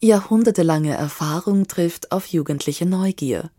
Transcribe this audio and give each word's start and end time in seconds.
Jahrhundertelange 0.00 0.94
Erfahrung 0.94 1.66
trifft 1.66 2.12
auf 2.12 2.26
jugendliche 2.26 2.86
Neugier. 2.86 3.50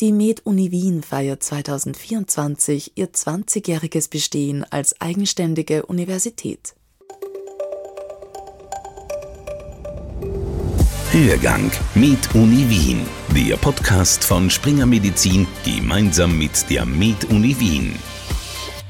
Die 0.00 0.12
Med-Uni 0.12 0.70
Wien 0.70 1.02
feiert 1.02 1.42
2024 1.42 2.92
ihr 2.96 3.08
20-jähriges 3.10 4.10
Bestehen 4.10 4.64
als 4.70 5.00
eigenständige 5.00 5.86
Universität. 5.86 6.74
Hörgang 11.12 11.70
Med 11.94 12.18
Uni 12.34 12.68
Wien, 12.68 13.06
der 13.34 13.56
Podcast 13.56 14.22
von 14.22 14.50
Springer 14.50 14.84
Medizin 14.86 15.46
gemeinsam 15.64 16.36
mit 16.36 16.68
der 16.68 16.84
Med 16.84 17.24
Uni 17.30 17.58
Wien. 17.58 17.94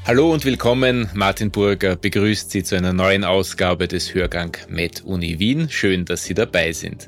Hallo 0.03 0.33
und 0.33 0.45
willkommen. 0.45 1.11
Martin 1.13 1.51
Burger 1.51 1.95
begrüßt 1.95 2.49
Sie 2.49 2.63
zu 2.63 2.75
einer 2.75 2.91
neuen 2.91 3.23
Ausgabe 3.23 3.87
des 3.87 4.15
Hörgang 4.15 4.57
Med 4.67 5.03
Uni 5.05 5.37
Wien. 5.37 5.69
Schön, 5.69 6.05
dass 6.05 6.23
Sie 6.23 6.33
dabei 6.33 6.71
sind. 6.71 7.07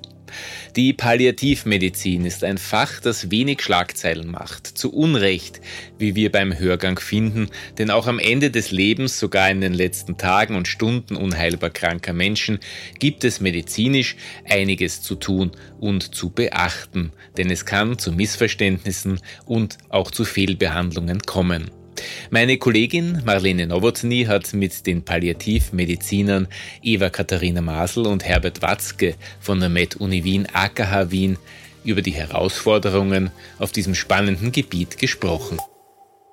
Die 0.75 0.93
Palliativmedizin 0.93 2.23
ist 2.23 2.43
ein 2.43 2.59
Fach, 2.59 2.99
das 2.99 3.31
wenig 3.31 3.63
Schlagzeilen 3.63 4.29
macht. 4.29 4.67
Zu 4.67 4.93
Unrecht, 4.93 5.59
wie 5.97 6.13
wir 6.13 6.31
beim 6.31 6.57
Hörgang 6.57 6.99
finden, 6.99 7.49
denn 7.79 7.89
auch 7.89 8.05
am 8.05 8.19
Ende 8.19 8.51
des 8.51 8.69
Lebens, 8.69 9.19
sogar 9.19 9.49
in 9.49 9.61
den 9.61 9.73
letzten 9.73 10.19
Tagen 10.19 10.55
und 10.55 10.67
Stunden 10.67 11.15
unheilbar 11.15 11.71
kranker 11.71 12.13
Menschen, 12.13 12.59
gibt 12.99 13.23
es 13.23 13.41
medizinisch 13.41 14.15
einiges 14.47 15.01
zu 15.01 15.15
tun 15.15 15.51
und 15.79 16.13
zu 16.13 16.29
beachten, 16.29 17.11
denn 17.37 17.49
es 17.49 17.65
kann 17.65 17.97
zu 17.97 18.11
Missverständnissen 18.11 19.19
und 19.47 19.79
auch 19.89 20.11
zu 20.11 20.25
Fehlbehandlungen 20.25 21.21
kommen. 21.23 21.71
Meine 22.33 22.57
Kollegin 22.57 23.21
Marlene 23.25 23.67
Nowotny 23.67 24.23
hat 24.23 24.55
mit 24.55 24.87
den 24.87 25.05
Palliativmedizinern 25.05 26.47
Eva 26.81 27.11
Katharina 27.11 27.61
Masel 27.61 28.07
und 28.07 28.25
Herbert 28.25 28.63
Watzke 28.63 29.13
von 29.39 29.59
der 29.59 29.69
Med-Uni 29.69 30.23
Wien 30.23 30.47
AKH 30.51 31.11
Wien 31.11 31.37
über 31.83 32.01
die 32.01 32.15
Herausforderungen 32.15 33.29
auf 33.59 33.71
diesem 33.71 33.93
spannenden 33.93 34.51
Gebiet 34.51 34.97
gesprochen. 34.97 35.59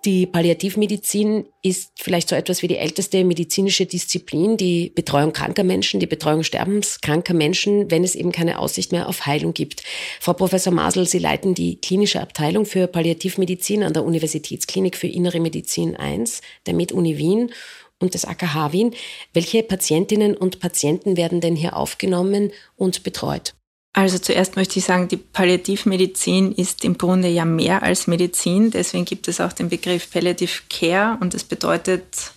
Die 0.06 0.24
Palliativmedizin 0.26 1.44
ist 1.62 1.92
vielleicht 1.96 2.30
so 2.30 2.34
etwas 2.34 2.62
wie 2.62 2.68
die 2.68 2.78
älteste 2.78 3.22
medizinische 3.22 3.84
Disziplin, 3.84 4.56
die 4.56 4.88
Betreuung 4.88 5.34
kranker 5.34 5.62
Menschen, 5.62 6.00
die 6.00 6.06
Betreuung 6.06 6.42
sterbenskranker 6.42 7.34
Menschen, 7.34 7.90
wenn 7.90 8.02
es 8.02 8.14
eben 8.14 8.32
keine 8.32 8.60
Aussicht 8.60 8.92
mehr 8.92 9.10
auf 9.10 9.26
Heilung 9.26 9.52
gibt. 9.52 9.82
Frau 10.18 10.32
Professor 10.32 10.72
Masel, 10.72 11.06
Sie 11.06 11.18
leiten 11.18 11.54
die 11.54 11.76
klinische 11.82 12.22
Abteilung 12.22 12.64
für 12.64 12.86
Palliativmedizin 12.86 13.82
an 13.82 13.92
der 13.92 14.04
Universitätsklinik 14.04 14.96
für 14.96 15.06
Innere 15.06 15.38
Medizin 15.38 15.96
1 15.96 16.40
der 16.66 16.72
Med-Uni 16.72 17.18
Wien 17.18 17.52
und 17.98 18.14
des 18.14 18.24
AKH 18.24 18.72
Wien. 18.72 18.94
Welche 19.34 19.62
Patientinnen 19.62 20.34
und 20.34 20.60
Patienten 20.60 21.18
werden 21.18 21.42
denn 21.42 21.56
hier 21.56 21.76
aufgenommen 21.76 22.52
und 22.76 23.02
betreut? 23.02 23.52
Also 23.92 24.18
zuerst 24.18 24.56
möchte 24.56 24.78
ich 24.78 24.84
sagen, 24.84 25.08
die 25.08 25.16
Palliativmedizin 25.16 26.52
ist 26.52 26.84
im 26.84 26.96
Grunde 26.96 27.28
ja 27.28 27.44
mehr 27.44 27.82
als 27.82 28.06
Medizin. 28.06 28.70
Deswegen 28.70 29.04
gibt 29.04 29.26
es 29.26 29.40
auch 29.40 29.52
den 29.52 29.68
Begriff 29.68 30.10
Palliative 30.10 30.60
Care 30.68 31.18
und 31.20 31.34
das 31.34 31.42
bedeutet 31.42 32.32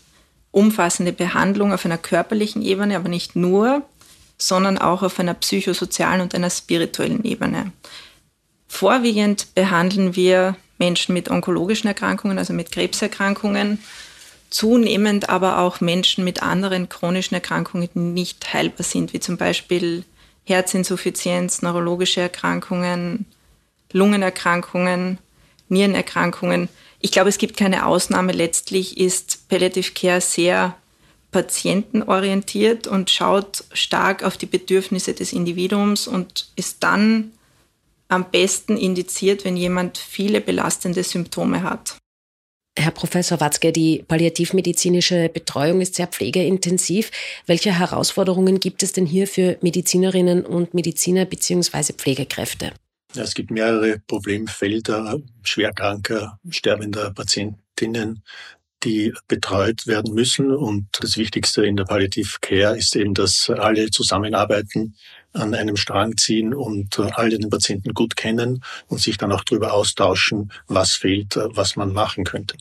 umfassende 0.52 1.14
Behandlung 1.14 1.72
auf 1.74 1.86
einer 1.86 1.98
körperlichen 1.98 2.62
Ebene, 2.62 2.96
aber 2.96 3.10
nicht 3.10 3.36
nur, 3.36 3.84
sondern 4.38 4.78
auch 4.78 5.04
auf 5.04 5.20
einer 5.20 5.34
psychosozialen 5.36 6.22
und 6.22 6.34
einer 6.34 6.50
spirituellen 6.50 7.24
Ebene. 7.24 7.72
Vorwiegend 8.68 9.54
behandeln 9.54 10.16
wir 10.16 10.56
Menschen 10.80 11.14
mit 11.14 11.30
onkologischen 11.30 11.88
Erkrankungen, 11.88 12.40
also 12.40 12.54
mit 12.54 12.72
Krebserkrankungen, 12.72 13.80
zunehmend 14.50 15.30
aber 15.30 15.60
auch 15.60 15.82
Menschen 15.82 16.24
mit 16.24 16.42
anderen 16.42 16.90
chronischen 16.90 17.36
Erkrankungen, 17.36 17.90
die 17.94 18.00
nicht 18.00 18.54
heilbar 18.54 18.84
sind, 18.84 19.14
wie 19.14 19.20
zum 19.20 19.38
Beispiel 19.38 20.04
Herzinsuffizienz, 20.46 21.62
neurologische 21.62 22.22
Erkrankungen, 22.22 23.26
Lungenerkrankungen, 23.92 25.20
Nierenerkrankungen. 25.70 26.70
Ich 27.00 27.12
glaube, 27.12 27.30
es 27.30 27.38
gibt 27.38 27.58
keine 27.58 27.86
Ausnahme. 27.86 28.32
Letztlich 28.32 28.98
ist 28.98 29.48
Palliative 29.50 29.92
Care 29.94 30.22
sehr 30.22 30.76
patientenorientiert 31.32 32.88
und 32.88 33.10
schaut 33.10 33.64
stark 33.74 34.24
auf 34.24 34.38
die 34.38 34.46
Bedürfnisse 34.46 35.14
des 35.14 35.34
Individuums 35.34 36.08
und 36.08 36.50
ist 36.56 36.84
dann 36.84 37.32
am 38.08 38.30
besten 38.30 38.78
indiziert, 38.78 39.44
wenn 39.44 39.58
jemand 39.58 39.98
viele 39.98 40.40
belastende 40.40 41.04
Symptome 41.04 41.64
hat. 41.64 41.98
Herr 42.78 42.92
Professor 42.92 43.40
Watzke, 43.40 43.72
die 43.72 44.04
palliativmedizinische 44.08 45.30
Betreuung 45.30 45.82
ist 45.82 45.96
sehr 45.96 46.08
pflegeintensiv. 46.08 47.12
Welche 47.46 47.78
Herausforderungen 47.78 48.60
gibt 48.60 48.82
es 48.82 48.94
denn 48.94 49.06
hier 49.06 49.28
für 49.28 49.58
Medizinerinnen 49.62 50.46
und 50.46 50.74
Mediziner 50.74 51.26
bzw. 51.26 51.94
Pflegekräfte? 51.94 52.72
Es 53.16 53.36
gibt 53.36 53.52
mehrere 53.52 54.00
Problemfelder 54.08 55.20
schwerkranker, 55.44 56.40
sterbender 56.50 57.12
Patientinnen, 57.12 58.24
die 58.84 59.14
betreut 59.28 59.88
werden 59.88 60.14
müssen. 60.14 60.52
Und 60.52 60.88
das 61.00 61.18
Wichtigste 61.18 61.66
in 61.66 61.76
der 61.76 61.86
Palliative 61.86 62.38
Care 62.42 62.78
ist 62.78 62.96
eben, 62.96 63.14
dass 63.14 63.50
alle 63.50 63.90
zusammenarbeiten, 63.90 64.96
an 65.34 65.56
einem 65.56 65.78
Strang 65.78 66.16
ziehen 66.16 66.54
und 66.54 67.00
alle 67.00 67.40
den 67.40 67.50
Patienten 67.50 67.94
gut 67.94 68.16
kennen 68.16 68.64
und 68.88 69.02
sich 69.02 69.18
dann 69.18 69.32
auch 69.32 69.44
darüber 69.44 69.74
austauschen, 69.74 70.52
was 70.68 70.94
fehlt, 70.94 71.36
was 71.36 71.76
man 71.76 71.92
machen 71.92 72.24
könnte. 72.24 72.56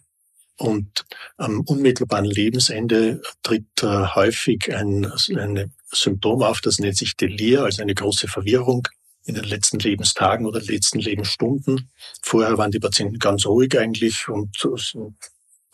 Und 0.57 1.05
am 1.37 1.61
unmittelbaren 1.61 2.25
Lebensende 2.25 3.21
tritt 3.43 3.83
häufig 3.83 4.75
ein, 4.75 5.11
ein 5.37 5.73
Symptom 5.91 6.43
auf, 6.43 6.61
das 6.61 6.79
nennt 6.79 6.97
sich 6.97 7.17
Delir, 7.17 7.65
also 7.65 7.83
eine 7.83 7.95
große 7.95 8.29
Verwirrung 8.29 8.89
in 9.25 9.35
den 9.35 9.45
letzten 9.45 9.79
Lebenstagen 9.79 10.47
oder 10.47 10.61
letzten 10.61 10.99
Lebensstunden. 10.99 11.91
Vorher 12.23 12.59
waren 12.59 12.71
die 12.71 12.81
Patienten 12.81 13.19
ganz 13.19 13.47
ruhig 13.47 13.79
eigentlich 13.79 14.29
und 14.29 14.57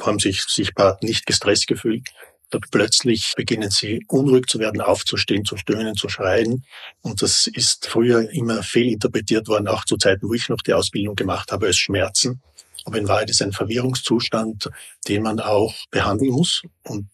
haben 0.01 0.19
sich 0.19 0.43
sichtbar 0.45 0.99
nicht 1.03 1.27
gestresst 1.27 1.67
gefühlt. 1.67 2.09
Da 2.51 2.59
plötzlich 2.71 3.35
beginnen 3.37 3.71
sie 3.71 4.05
unruhig 4.09 4.47
zu 4.47 4.59
werden, 4.59 4.81
aufzustehen, 4.81 5.45
zu 5.45 5.57
stöhnen, 5.59 5.97
zu 5.97 6.09
schreien. 6.09 6.65
Und 7.03 7.21
das 7.21 7.47
ist 7.47 7.87
früher 7.87 8.31
immer 8.31 8.63
fehlinterpretiert 8.63 9.49
worden, 9.49 9.69
auch 9.69 9.85
zu 9.85 9.99
Zeiten, 9.99 10.29
wo 10.29 10.35
ich 10.35 10.49
noch 10.49 10.63
die 10.63 10.73
Ausbildung 10.73 11.15
gemacht 11.15 11.53
habe, 11.53 11.67
als 11.67 11.77
Schmerzen. 11.77 12.41
Aber 12.85 12.97
in 12.97 13.07
Wahrheit 13.07 13.29
ist 13.29 13.43
ein 13.43 13.53
Verwirrungszustand, 13.53 14.71
den 15.09 15.23
man 15.23 15.41
auch 15.41 15.75
behandeln 15.91 16.31
muss. 16.31 16.63
Und 16.85 17.09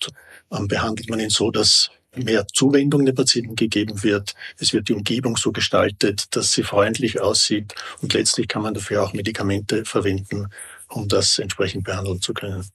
ähm, 0.52 0.68
behandelt 0.68 1.10
man 1.10 1.18
ihn 1.18 1.30
so, 1.30 1.50
dass 1.50 1.90
mehr 2.14 2.46
Zuwendung 2.46 3.04
den 3.04 3.14
Patienten 3.14 3.56
gegeben 3.56 4.04
wird. 4.04 4.34
Es 4.58 4.72
wird 4.72 4.88
die 4.88 4.94
Umgebung 4.94 5.36
so 5.36 5.50
gestaltet, 5.50 6.26
dass 6.36 6.52
sie 6.52 6.62
freundlich 6.62 7.20
aussieht. 7.20 7.74
Und 8.02 8.14
letztlich 8.14 8.46
kann 8.46 8.62
man 8.62 8.74
dafür 8.74 9.02
auch 9.02 9.12
Medikamente 9.14 9.84
verwenden, 9.84 10.48
um 10.94 11.08
das 11.08 11.38
entsprechend 11.38 11.84
behandeln 11.84 12.20
zu 12.20 12.34
können. 12.34 12.68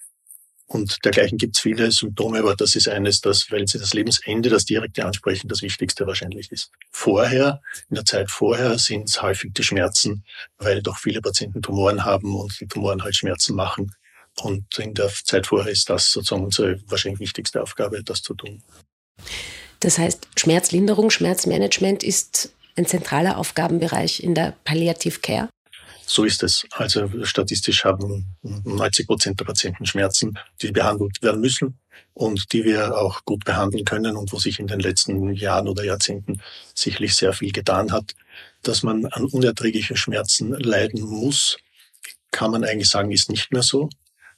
Und 0.67 1.03
dergleichen 1.03 1.39
gibt 1.39 1.55
es 1.55 1.61
viele 1.61 1.91
Symptome, 1.91 2.39
aber 2.39 2.55
das 2.55 2.75
ist 2.75 2.87
eines, 2.87 3.21
das, 3.21 3.49
weil 3.49 3.67
sie 3.67 3.79
das 3.79 3.93
Lebensende, 3.93 4.49
das 4.49 4.65
direkte 4.65 5.03
Ansprechen, 5.03 5.47
das 5.47 5.63
Wichtigste 5.63 6.05
wahrscheinlich 6.05 6.51
ist. 6.51 6.69
Vorher, 6.91 7.59
in 7.89 7.95
der 7.95 8.05
Zeit 8.05 8.29
vorher, 8.29 8.77
sind 8.77 9.09
es 9.09 9.19
häufig 9.19 9.51
die 9.53 9.63
Schmerzen, 9.63 10.23
weil 10.59 10.83
doch 10.83 10.99
viele 10.99 11.21
Patienten 11.21 11.63
Tumoren 11.63 12.05
haben 12.05 12.35
und 12.35 12.59
die 12.59 12.67
Tumoren 12.67 13.01
halt 13.01 13.15
Schmerzen 13.15 13.55
machen. 13.55 13.95
Und 14.41 14.77
in 14.77 14.93
der 14.93 15.09
Zeit 15.09 15.47
vorher 15.47 15.71
ist 15.71 15.89
das 15.89 16.11
sozusagen 16.11 16.43
unsere 16.43 16.79
wahrscheinlich 16.87 17.19
wichtigste 17.19 17.63
Aufgabe, 17.63 18.03
das 18.03 18.21
zu 18.21 18.35
tun. 18.35 18.61
Das 19.79 19.97
heißt, 19.97 20.27
Schmerzlinderung, 20.37 21.09
Schmerzmanagement 21.09 22.03
ist 22.03 22.53
ein 22.75 22.85
zentraler 22.85 23.39
Aufgabenbereich 23.39 24.21
in 24.21 24.35
der 24.35 24.53
Palliative 24.65 25.19
Care? 25.19 25.49
So 26.09 26.23
ist 26.23 26.41
es. 26.41 26.65
Also 26.71 27.07
statistisch 27.23 27.85
haben 27.85 28.35
90 28.41 29.05
Prozent 29.05 29.39
der 29.39 29.45
Patienten 29.45 29.85
Schmerzen, 29.85 30.39
die 30.59 30.71
behandelt 30.71 31.21
werden 31.21 31.39
müssen 31.39 31.77
und 32.15 32.51
die 32.51 32.63
wir 32.63 32.97
auch 32.97 33.23
gut 33.25 33.45
behandeln 33.45 33.85
können 33.85 34.17
und 34.17 34.33
wo 34.33 34.39
sich 34.39 34.57
in 34.57 34.65
den 34.65 34.79
letzten 34.79 35.35
Jahren 35.35 35.67
oder 35.67 35.83
Jahrzehnten 35.83 36.41
sicherlich 36.73 37.15
sehr 37.15 37.31
viel 37.33 37.51
getan 37.51 37.91
hat. 37.91 38.15
Dass 38.63 38.81
man 38.81 39.05
an 39.05 39.25
unerträglichen 39.25 39.97
Schmerzen 39.97 40.53
leiden 40.53 41.03
muss, 41.03 41.57
kann 42.31 42.49
man 42.49 42.63
eigentlich 42.63 42.89
sagen, 42.89 43.11
ist 43.11 43.29
nicht 43.29 43.51
mehr 43.51 43.61
so. 43.61 43.87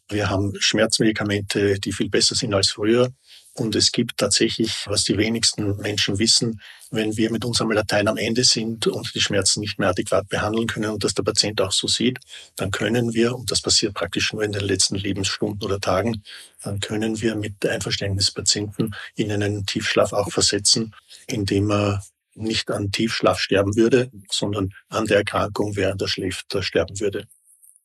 Wir 0.10 0.30
haben 0.30 0.54
Schmerzmedikamente, 0.60 1.80
die 1.80 1.94
viel 1.94 2.10
besser 2.10 2.36
sind 2.36 2.54
als 2.54 2.72
früher. 2.72 3.13
Und 3.53 3.75
es 3.75 3.92
gibt 3.92 4.18
tatsächlich, 4.18 4.86
was 4.88 5.03
die 5.03 5.18
wenigsten 5.18 5.75
Menschen 5.77 6.19
wissen, 6.19 6.62
wenn 6.89 7.18
wir 7.18 7.31
mit 7.31 7.44
unserem 7.44 7.71
Latein 7.71 8.07
am 8.07 8.15
Ende 8.15 8.45
sind 8.45 8.88
und 8.88 9.13
die 9.13 9.19
Schmerzen 9.19 9.59
nicht 9.59 9.77
mehr 9.77 9.89
adäquat 9.89 10.30
behandeln 10.30 10.68
können 10.68 10.92
und 10.92 11.03
das 11.03 11.13
der 11.13 11.24
Patient 11.24 11.59
auch 11.59 11.74
so 11.74 11.88
sieht, 11.88 12.19
dann 12.56 12.71
können 12.71 13.13
wir, 13.13 13.36
und 13.36 13.51
das 13.51 13.62
passiert 13.62 13.94
praktisch 13.94 14.31
nur 14.31 14.44
in 14.44 14.53
den 14.53 14.63
letzten 14.63 14.95
Lebensstunden 14.95 15.63
oder 15.63 15.81
Tagen, 15.81 16.24
dann 16.63 16.80
können 16.80 17.21
wir 17.21 17.36
mit 17.36 17.65
Einverständnis 17.65 18.31
Patienten 18.31 18.92
in 19.15 19.31
einen 19.31 19.65
Tiefschlaf 19.65 20.13
auch 20.13 20.31
versetzen, 20.31 20.95
indem 21.27 21.71
er 21.71 22.04
nicht 22.36 22.71
an 22.71 22.92
Tiefschlaf 22.92 23.39
sterben 23.39 23.75
würde, 23.75 24.09
sondern 24.30 24.74
an 24.88 25.06
der 25.06 25.18
Erkrankung, 25.18 25.75
während 25.75 26.01
er 26.01 26.07
schläft, 26.07 26.56
sterben 26.62 27.00
würde. 27.01 27.27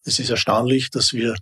Es 0.05 0.21
ist 0.21 0.31
erstaunlich, 0.31 0.91
dass 0.91 1.13
wir 1.13 1.35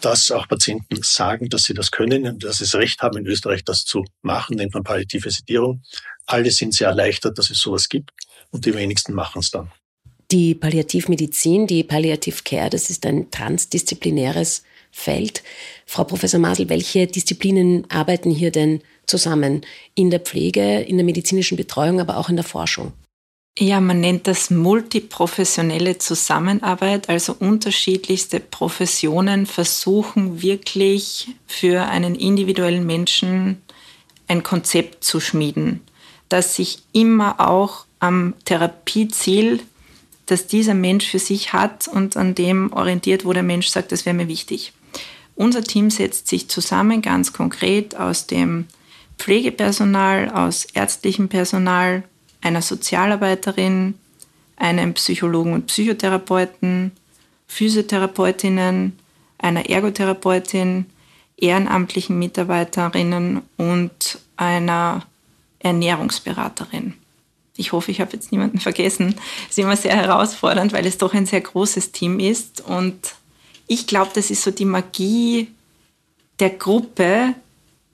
dass 0.00 0.30
auch 0.30 0.48
Patienten 0.48 1.00
sagen, 1.02 1.48
dass 1.48 1.64
sie 1.64 1.74
das 1.74 1.90
können 1.90 2.26
und 2.26 2.44
dass 2.44 2.58
sie 2.58 2.64
das 2.64 2.74
Recht 2.74 3.00
haben, 3.02 3.18
in 3.18 3.26
Österreich 3.26 3.64
das 3.64 3.84
zu 3.84 4.04
machen, 4.22 4.56
nennt 4.56 4.74
man 4.74 4.84
palliative 4.84 5.30
Sedierung. 5.30 5.82
Alle 6.26 6.50
sind 6.50 6.74
sehr 6.74 6.88
erleichtert, 6.88 7.38
dass 7.38 7.50
es 7.50 7.58
sowas 7.58 7.88
gibt 7.88 8.10
und 8.50 8.66
die 8.66 8.74
wenigsten 8.74 9.14
machen 9.14 9.40
es 9.40 9.50
dann. 9.50 9.70
Die 10.30 10.54
Palliativmedizin, 10.54 11.66
die 11.66 11.84
Palliative 11.84 12.42
Care, 12.44 12.70
das 12.70 12.90
ist 12.90 13.06
ein 13.06 13.30
transdisziplinäres 13.30 14.64
Feld. 14.90 15.42
Frau 15.86 16.04
Professor 16.04 16.40
Masel, 16.40 16.68
welche 16.68 17.06
Disziplinen 17.06 17.88
arbeiten 17.90 18.30
hier 18.30 18.50
denn 18.50 18.82
zusammen? 19.06 19.64
In 19.94 20.10
der 20.10 20.20
Pflege, 20.20 20.80
in 20.80 20.96
der 20.96 21.04
medizinischen 21.04 21.56
Betreuung, 21.56 22.00
aber 22.00 22.16
auch 22.16 22.28
in 22.28 22.36
der 22.36 22.44
Forschung? 22.44 22.92
Ja, 23.58 23.80
man 23.80 24.00
nennt 24.00 24.26
das 24.26 24.50
multiprofessionelle 24.50 25.96
Zusammenarbeit, 25.96 27.08
also 27.08 27.34
unterschiedlichste 27.38 28.38
Professionen 28.38 29.46
versuchen 29.46 30.42
wirklich 30.42 31.28
für 31.46 31.86
einen 31.86 32.16
individuellen 32.16 32.84
Menschen 32.84 33.62
ein 34.28 34.42
Konzept 34.42 35.04
zu 35.04 35.20
schmieden, 35.20 35.80
das 36.28 36.54
sich 36.54 36.80
immer 36.92 37.40
auch 37.40 37.86
am 37.98 38.34
Therapieziel, 38.44 39.62
das 40.26 40.46
dieser 40.46 40.74
Mensch 40.74 41.06
für 41.06 41.18
sich 41.18 41.54
hat 41.54 41.88
und 41.88 42.18
an 42.18 42.34
dem 42.34 42.74
orientiert, 42.74 43.24
wo 43.24 43.32
der 43.32 43.42
Mensch 43.42 43.68
sagt, 43.68 43.90
das 43.90 44.04
wäre 44.04 44.16
mir 44.16 44.28
wichtig. 44.28 44.74
Unser 45.34 45.64
Team 45.64 45.88
setzt 45.88 46.28
sich 46.28 46.48
zusammen 46.48 47.00
ganz 47.00 47.32
konkret 47.32 47.96
aus 47.96 48.26
dem 48.26 48.66
Pflegepersonal, 49.18 50.28
aus 50.30 50.66
ärztlichem 50.74 51.30
Personal, 51.30 52.02
einer 52.46 52.62
Sozialarbeiterin, 52.62 53.94
einem 54.56 54.94
Psychologen 54.94 55.52
und 55.52 55.66
Psychotherapeuten, 55.66 56.92
Physiotherapeutinnen, 57.48 58.98
einer 59.38 59.68
Ergotherapeutin, 59.68 60.86
ehrenamtlichen 61.36 62.18
Mitarbeiterinnen 62.18 63.42
und 63.56 64.18
einer 64.36 65.04
Ernährungsberaterin. 65.58 66.94
Ich 67.56 67.72
hoffe, 67.72 67.90
ich 67.90 68.00
habe 68.00 68.12
jetzt 68.12 68.32
niemanden 68.32 68.60
vergessen. 68.60 69.16
Es 69.44 69.50
ist 69.50 69.58
immer 69.58 69.76
sehr 69.76 69.96
herausfordernd, 69.96 70.72
weil 70.72 70.86
es 70.86 70.98
doch 70.98 71.14
ein 71.14 71.26
sehr 71.26 71.40
großes 71.40 71.92
Team 71.92 72.20
ist. 72.20 72.60
Und 72.60 73.14
ich 73.66 73.86
glaube, 73.86 74.10
das 74.14 74.30
ist 74.30 74.42
so 74.42 74.50
die 74.50 74.64
Magie 74.64 75.48
der 76.38 76.50
Gruppe, 76.50 77.34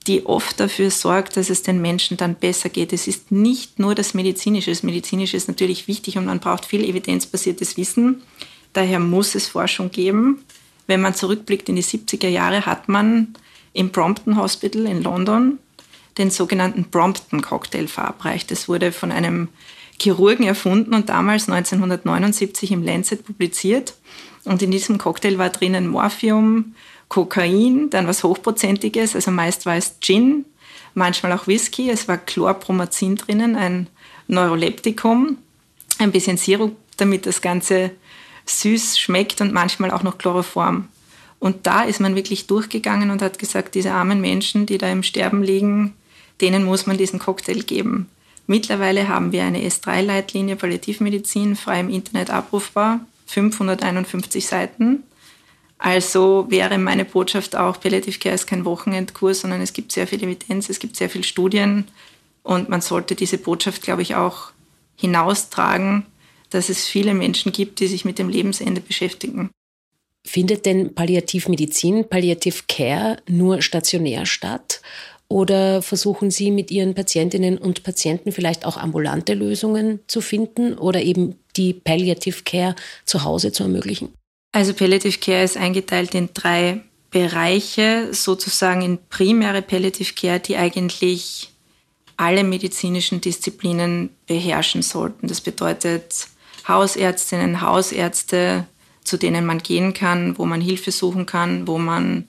die 0.04 0.26
oft 0.26 0.58
dafür 0.58 0.90
sorgt, 0.90 1.36
dass 1.36 1.50
es 1.50 1.62
den 1.62 1.80
Menschen 1.80 2.16
dann 2.16 2.34
besser 2.34 2.68
geht. 2.68 2.92
Es 2.92 3.06
ist 3.06 3.30
nicht 3.30 3.78
nur 3.78 3.94
das 3.94 4.14
Medizinische. 4.14 4.70
Das 4.70 4.82
Medizinische 4.82 5.36
ist 5.36 5.48
natürlich 5.48 5.88
wichtig 5.88 6.18
und 6.18 6.26
man 6.26 6.40
braucht 6.40 6.64
viel 6.64 6.84
evidenzbasiertes 6.84 7.76
Wissen. 7.76 8.22
Daher 8.72 9.00
muss 9.00 9.34
es 9.34 9.48
Forschung 9.48 9.90
geben. 9.90 10.44
Wenn 10.86 11.00
man 11.00 11.14
zurückblickt 11.14 11.68
in 11.68 11.76
die 11.76 11.84
70er 11.84 12.28
Jahre, 12.28 12.66
hat 12.66 12.88
man 12.88 13.34
im 13.72 13.90
Brompton 13.90 14.36
Hospital 14.36 14.86
in 14.86 15.02
London 15.02 15.58
den 16.18 16.30
sogenannten 16.30 16.84
Brompton 16.84 17.40
Cocktail 17.40 17.86
verabreicht. 17.86 18.50
Das 18.50 18.68
wurde 18.68 18.92
von 18.92 19.12
einem 19.12 19.48
Chirurgen 20.00 20.46
erfunden 20.46 20.94
und 20.94 21.08
damals 21.08 21.48
1979 21.48 22.72
im 22.72 22.82
Lancet 22.82 23.24
publiziert. 23.24 23.94
Und 24.44 24.60
in 24.62 24.70
diesem 24.70 24.98
Cocktail 24.98 25.38
war 25.38 25.50
drinnen 25.50 25.86
Morphium, 25.86 26.74
Kokain, 27.12 27.90
dann 27.90 28.06
was 28.06 28.24
Hochprozentiges, 28.24 29.14
also 29.14 29.30
meist 29.30 29.66
war 29.66 29.76
es 29.76 30.00
Gin, 30.00 30.46
manchmal 30.94 31.32
auch 31.32 31.46
Whisky. 31.46 31.90
Es 31.90 32.08
war 32.08 32.16
Chlorpromazin 32.16 33.16
drinnen, 33.16 33.54
ein 33.54 33.88
Neuroleptikum, 34.28 35.36
ein 35.98 36.10
bisschen 36.10 36.38
Sirup, 36.38 36.74
damit 36.96 37.26
das 37.26 37.42
Ganze 37.42 37.90
süß 38.46 38.98
schmeckt 38.98 39.42
und 39.42 39.52
manchmal 39.52 39.90
auch 39.90 40.02
noch 40.02 40.16
Chloroform. 40.16 40.88
Und 41.38 41.66
da 41.66 41.82
ist 41.82 42.00
man 42.00 42.16
wirklich 42.16 42.46
durchgegangen 42.46 43.10
und 43.10 43.20
hat 43.20 43.38
gesagt, 43.38 43.74
diese 43.74 43.92
armen 43.92 44.22
Menschen, 44.22 44.64
die 44.64 44.78
da 44.78 44.90
im 44.90 45.02
Sterben 45.02 45.42
liegen, 45.42 45.92
denen 46.40 46.64
muss 46.64 46.86
man 46.86 46.96
diesen 46.96 47.18
Cocktail 47.18 47.62
geben. 47.62 48.08
Mittlerweile 48.46 49.08
haben 49.08 49.32
wir 49.32 49.44
eine 49.44 49.60
S3-Leitlinie 49.60 50.56
Palliativmedizin 50.56 51.56
frei 51.56 51.80
im 51.80 51.90
Internet 51.90 52.30
abrufbar, 52.30 53.00
551 53.26 54.46
Seiten. 54.46 55.02
Also 55.84 56.46
wäre 56.48 56.78
meine 56.78 57.04
Botschaft 57.04 57.56
auch, 57.56 57.80
Palliative 57.80 58.16
Care 58.20 58.36
ist 58.36 58.46
kein 58.46 58.64
Wochenendkurs, 58.64 59.40
sondern 59.40 59.60
es 59.60 59.72
gibt 59.72 59.90
sehr 59.90 60.06
viel 60.06 60.22
Evidenz, 60.22 60.70
es 60.70 60.78
gibt 60.78 60.94
sehr 60.94 61.10
viele 61.10 61.24
Studien 61.24 61.88
und 62.44 62.68
man 62.68 62.80
sollte 62.80 63.16
diese 63.16 63.36
Botschaft, 63.36 63.82
glaube 63.82 64.02
ich, 64.02 64.14
auch 64.14 64.52
hinaustragen, 64.94 66.06
dass 66.50 66.68
es 66.68 66.86
viele 66.86 67.14
Menschen 67.14 67.50
gibt, 67.50 67.80
die 67.80 67.88
sich 67.88 68.04
mit 68.04 68.20
dem 68.20 68.28
Lebensende 68.28 68.80
beschäftigen. 68.80 69.50
Findet 70.24 70.66
denn 70.66 70.94
Palliativmedizin, 70.94 72.08
Palliative 72.08 72.62
Care 72.68 73.16
nur 73.28 73.60
stationär 73.60 74.24
statt? 74.24 74.82
Oder 75.26 75.82
versuchen 75.82 76.30
Sie 76.30 76.52
mit 76.52 76.70
Ihren 76.70 76.94
Patientinnen 76.94 77.58
und 77.58 77.82
Patienten 77.82 78.30
vielleicht 78.30 78.66
auch 78.66 78.76
ambulante 78.76 79.34
Lösungen 79.34 79.98
zu 80.06 80.20
finden 80.20 80.74
oder 80.78 81.02
eben 81.02 81.40
die 81.56 81.72
Palliative 81.74 82.44
Care 82.44 82.76
zu 83.04 83.24
Hause 83.24 83.50
zu 83.50 83.64
ermöglichen? 83.64 84.10
Also 84.52 84.74
Palliative 84.74 85.18
Care 85.18 85.44
ist 85.44 85.56
eingeteilt 85.56 86.14
in 86.14 86.28
drei 86.34 86.82
Bereiche, 87.10 88.08
sozusagen 88.12 88.82
in 88.82 88.98
primäre 89.08 89.62
Palliative 89.62 90.12
Care, 90.14 90.40
die 90.40 90.56
eigentlich 90.56 91.50
alle 92.18 92.44
medizinischen 92.44 93.20
Disziplinen 93.20 94.10
beherrschen 94.26 94.82
sollten. 94.82 95.26
Das 95.26 95.40
bedeutet 95.40 96.28
Hausärztinnen, 96.68 97.62
Hausärzte, 97.62 98.66
zu 99.04 99.16
denen 99.16 99.46
man 99.46 99.58
gehen 99.58 99.94
kann, 99.94 100.38
wo 100.38 100.44
man 100.44 100.60
Hilfe 100.60 100.92
suchen 100.92 101.26
kann, 101.26 101.66
wo 101.66 101.78
man 101.78 102.28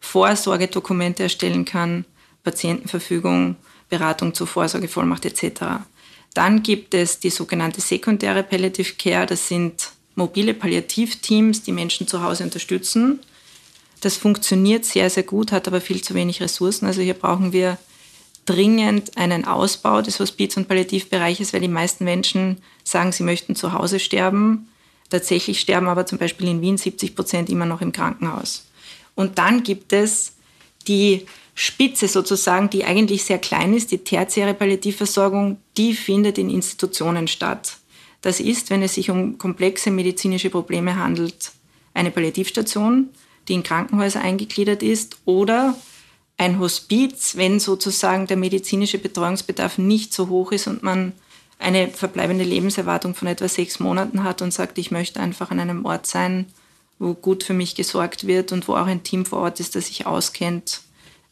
Vorsorgedokumente 0.00 1.22
erstellen 1.22 1.64
kann, 1.64 2.04
Patientenverfügung, 2.42 3.56
Beratung 3.88 4.34
zur 4.34 4.46
Vorsorgevollmacht 4.46 5.24
etc. 5.24 5.62
Dann 6.34 6.62
gibt 6.62 6.94
es 6.94 7.20
die 7.20 7.30
sogenannte 7.30 7.80
sekundäre 7.80 8.42
Palliative 8.42 8.94
Care, 8.98 9.26
das 9.26 9.48
sind 9.48 9.90
mobile 10.20 10.54
Palliativteams, 10.54 11.62
die 11.62 11.72
Menschen 11.72 12.06
zu 12.06 12.22
Hause 12.22 12.44
unterstützen. 12.44 13.20
Das 14.00 14.16
funktioniert 14.16 14.84
sehr, 14.84 15.10
sehr 15.10 15.22
gut, 15.22 15.50
hat 15.50 15.66
aber 15.66 15.80
viel 15.80 16.02
zu 16.02 16.14
wenig 16.14 16.40
Ressourcen. 16.40 16.86
Also 16.86 17.00
hier 17.00 17.14
brauchen 17.14 17.52
wir 17.52 17.78
dringend 18.44 19.16
einen 19.16 19.44
Ausbau 19.44 20.02
des 20.02 20.20
Hospiz- 20.20 20.56
und 20.56 20.68
Palliativbereiches, 20.68 21.52
weil 21.52 21.60
die 21.60 21.68
meisten 21.68 22.04
Menschen 22.04 22.58
sagen, 22.84 23.12
sie 23.12 23.22
möchten 23.22 23.56
zu 23.56 23.72
Hause 23.72 23.98
sterben. 23.98 24.68
Tatsächlich 25.08 25.58
sterben 25.60 25.88
aber 25.88 26.06
zum 26.06 26.18
Beispiel 26.18 26.48
in 26.48 26.60
Wien 26.60 26.78
70 26.78 27.14
Prozent 27.14 27.48
immer 27.48 27.66
noch 27.66 27.80
im 27.80 27.92
Krankenhaus. 27.92 28.66
Und 29.14 29.38
dann 29.38 29.62
gibt 29.62 29.92
es 29.92 30.32
die 30.86 31.26
Spitze 31.54 32.08
sozusagen, 32.08 32.70
die 32.70 32.84
eigentlich 32.84 33.24
sehr 33.24 33.38
klein 33.38 33.74
ist, 33.74 33.90
die 33.90 33.98
tertiäre 33.98 34.54
Palliativversorgung, 34.54 35.58
die 35.76 35.94
findet 35.94 36.38
in 36.38 36.48
Institutionen 36.48 37.28
statt. 37.28 37.79
Das 38.20 38.40
ist, 38.40 38.70
wenn 38.70 38.82
es 38.82 38.94
sich 38.94 39.10
um 39.10 39.38
komplexe 39.38 39.90
medizinische 39.90 40.50
Probleme 40.50 40.96
handelt, 40.96 41.52
eine 41.94 42.10
Palliativstation, 42.10 43.08
die 43.48 43.54
in 43.54 43.62
Krankenhäuser 43.62 44.20
eingegliedert 44.20 44.82
ist, 44.82 45.18
oder 45.24 45.76
ein 46.36 46.58
Hospiz, 46.58 47.36
wenn 47.36 47.60
sozusagen 47.60 48.26
der 48.26 48.36
medizinische 48.36 48.98
Betreuungsbedarf 48.98 49.78
nicht 49.78 50.14
so 50.14 50.28
hoch 50.28 50.52
ist 50.52 50.66
und 50.66 50.82
man 50.82 51.12
eine 51.58 51.88
verbleibende 51.88 52.44
Lebenserwartung 52.44 53.14
von 53.14 53.28
etwa 53.28 53.46
sechs 53.46 53.80
Monaten 53.80 54.24
hat 54.24 54.40
und 54.40 54.52
sagt, 54.52 54.78
ich 54.78 54.90
möchte 54.90 55.20
einfach 55.20 55.50
an 55.50 55.60
einem 55.60 55.84
Ort 55.84 56.06
sein, 56.06 56.46
wo 56.98 57.14
gut 57.14 57.44
für 57.44 57.52
mich 57.52 57.74
gesorgt 57.74 58.26
wird 58.26 58.52
und 58.52 58.68
wo 58.68 58.74
auch 58.74 58.86
ein 58.86 59.02
Team 59.02 59.26
vor 59.26 59.40
Ort 59.40 59.60
ist, 59.60 59.74
das 59.74 59.88
sich 59.88 60.06
auskennt 60.06 60.80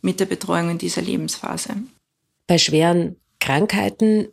mit 0.02 0.20
der 0.20 0.26
Betreuung 0.26 0.70
in 0.70 0.78
dieser 0.78 1.02
Lebensphase. 1.02 1.76
Bei 2.46 2.58
schweren 2.58 3.16
Krankheiten 3.40 4.28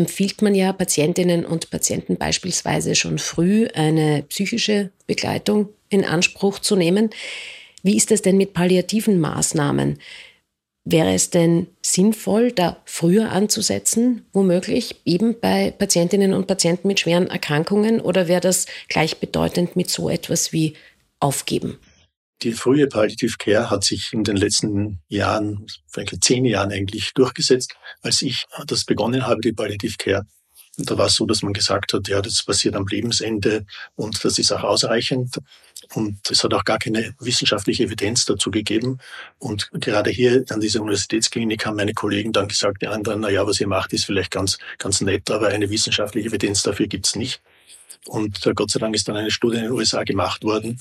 empfiehlt 0.00 0.40
man 0.40 0.54
ja 0.54 0.72
Patientinnen 0.72 1.44
und 1.44 1.68
Patienten 1.68 2.16
beispielsweise 2.16 2.94
schon 2.94 3.18
früh 3.18 3.68
eine 3.74 4.22
psychische 4.30 4.90
Begleitung 5.06 5.68
in 5.90 6.06
Anspruch 6.06 6.58
zu 6.58 6.74
nehmen. 6.74 7.10
Wie 7.82 7.98
ist 7.98 8.10
es 8.10 8.22
denn 8.22 8.38
mit 8.38 8.54
palliativen 8.54 9.20
Maßnahmen? 9.20 9.98
Wäre 10.86 11.12
es 11.12 11.28
denn 11.28 11.66
sinnvoll, 11.82 12.50
da 12.50 12.80
früher 12.86 13.30
anzusetzen, 13.30 14.24
womöglich 14.32 15.02
eben 15.04 15.38
bei 15.38 15.70
Patientinnen 15.70 16.32
und 16.32 16.46
Patienten 16.46 16.88
mit 16.88 17.00
schweren 17.00 17.28
Erkrankungen, 17.28 18.00
oder 18.00 18.26
wäre 18.26 18.40
das 18.40 18.64
gleichbedeutend 18.88 19.76
mit 19.76 19.90
so 19.90 20.08
etwas 20.08 20.54
wie 20.54 20.72
Aufgeben? 21.18 21.78
Die 22.42 22.52
frühe 22.52 22.86
Palliative 22.86 23.36
Care 23.38 23.70
hat 23.70 23.84
sich 23.84 24.12
in 24.12 24.24
den 24.24 24.36
letzten 24.36 25.00
Jahren, 25.08 25.66
vielleicht 25.88 26.24
zehn 26.24 26.44
Jahren 26.46 26.72
eigentlich 26.72 27.12
durchgesetzt. 27.14 27.74
Als 28.02 28.22
ich 28.22 28.46
das 28.66 28.84
begonnen 28.84 29.26
habe, 29.26 29.40
die 29.42 29.52
Palliative 29.52 29.96
Care, 29.98 30.26
da 30.78 30.96
war 30.96 31.06
es 31.06 31.16
so, 31.16 31.26
dass 31.26 31.42
man 31.42 31.52
gesagt 31.52 31.92
hat, 31.92 32.08
ja, 32.08 32.22
das 32.22 32.42
passiert 32.42 32.74
am 32.76 32.86
Lebensende 32.86 33.66
und 33.96 34.24
das 34.24 34.38
ist 34.38 34.52
auch 34.52 34.62
ausreichend. 34.62 35.38
Und 35.94 36.30
es 36.30 36.44
hat 36.44 36.54
auch 36.54 36.64
gar 36.64 36.78
keine 36.78 37.14
wissenschaftliche 37.18 37.84
Evidenz 37.84 38.24
dazu 38.24 38.50
gegeben. 38.50 38.98
Und 39.38 39.70
gerade 39.72 40.10
hier 40.10 40.44
an 40.50 40.60
dieser 40.60 40.80
Universitätsklinik 40.80 41.66
haben 41.66 41.76
meine 41.76 41.94
Kollegen 41.94 42.32
dann 42.32 42.48
gesagt, 42.48 42.82
die 42.82 42.86
anderen, 42.86 43.20
na 43.20 43.30
ja, 43.30 43.46
was 43.46 43.60
ihr 43.60 43.66
macht, 43.66 43.92
ist 43.92 44.04
vielleicht 44.04 44.30
ganz, 44.30 44.58
ganz 44.78 45.00
nett, 45.00 45.30
aber 45.30 45.48
eine 45.48 45.68
wissenschaftliche 45.68 46.28
Evidenz 46.28 46.62
dafür 46.62 46.86
gibt's 46.86 47.16
nicht. 47.16 47.42
Und 48.06 48.46
äh, 48.46 48.54
Gott 48.54 48.70
sei 48.70 48.78
Dank 48.78 48.94
ist 48.94 49.08
dann 49.08 49.16
eine 49.16 49.30
Studie 49.30 49.58
in 49.58 49.64
den 49.64 49.72
USA 49.72 50.04
gemacht 50.04 50.42
worden. 50.42 50.80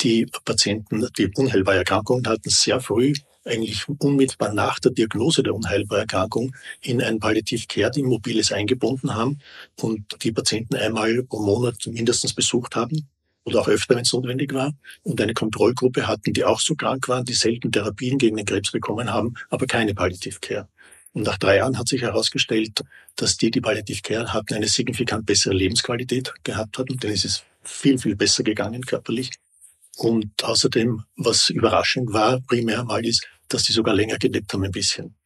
Die 0.00 0.26
Patienten, 0.44 1.06
die 1.16 1.30
unheilbare 1.34 1.78
Erkrankungen 1.78 2.26
hatten, 2.28 2.50
sehr 2.50 2.80
früh 2.80 3.14
eigentlich 3.48 3.88
unmittelbar 3.88 4.52
nach 4.52 4.78
der 4.78 4.92
Diagnose 4.92 5.42
der 5.42 5.54
unheilbaren 5.54 6.02
Erkrankung 6.02 6.54
in 6.80 7.02
ein 7.02 7.18
Palliativ-Care-Team 7.18 8.06
mobiles 8.06 8.52
eingebunden 8.52 9.14
haben 9.14 9.38
und 9.80 10.22
die 10.22 10.32
Patienten 10.32 10.76
einmal 10.76 11.22
pro 11.22 11.40
Monat 11.40 11.86
mindestens 11.86 12.34
besucht 12.34 12.76
haben 12.76 13.08
oder 13.44 13.60
auch 13.60 13.68
öfter, 13.68 13.94
wenn 13.94 14.02
es 14.02 14.12
notwendig 14.12 14.52
war, 14.52 14.74
und 15.02 15.20
eine 15.20 15.32
Kontrollgruppe 15.32 16.06
hatten, 16.06 16.34
die 16.34 16.44
auch 16.44 16.60
so 16.60 16.74
krank 16.74 17.08
waren, 17.08 17.24
die 17.24 17.32
selten 17.32 17.72
Therapien 17.72 18.18
gegen 18.18 18.36
den 18.36 18.44
Krebs 18.44 18.70
bekommen 18.70 19.10
haben, 19.10 19.34
aber 19.48 19.66
keine 19.66 19.94
Palliativ-Care. 19.94 20.68
Und 21.14 21.22
nach 21.22 21.38
drei 21.38 21.56
Jahren 21.56 21.78
hat 21.78 21.88
sich 21.88 22.02
herausgestellt, 22.02 22.82
dass 23.16 23.38
die, 23.38 23.50
die 23.50 23.62
Palliativ 23.62 24.02
Care 24.02 24.34
hatten, 24.34 24.54
eine 24.54 24.68
signifikant 24.68 25.24
bessere 25.24 25.54
Lebensqualität 25.54 26.34
gehabt 26.44 26.76
hatten, 26.76 26.98
denn 26.98 27.12
es 27.12 27.24
ist 27.24 27.44
viel, 27.62 27.98
viel 27.98 28.16
besser 28.16 28.42
gegangen 28.42 28.82
körperlich. 28.82 29.30
Und 29.98 30.44
außerdem, 30.44 31.02
was 31.16 31.50
überraschend 31.50 32.12
war, 32.12 32.40
primär 32.42 32.84
mal 32.84 33.04
ist, 33.04 33.26
dass 33.48 33.64
die 33.64 33.72
sogar 33.72 33.96
länger 33.96 34.16
gelebt 34.16 34.52
haben 34.52 34.62
ein 34.62 34.70
bisschen. 34.70 35.16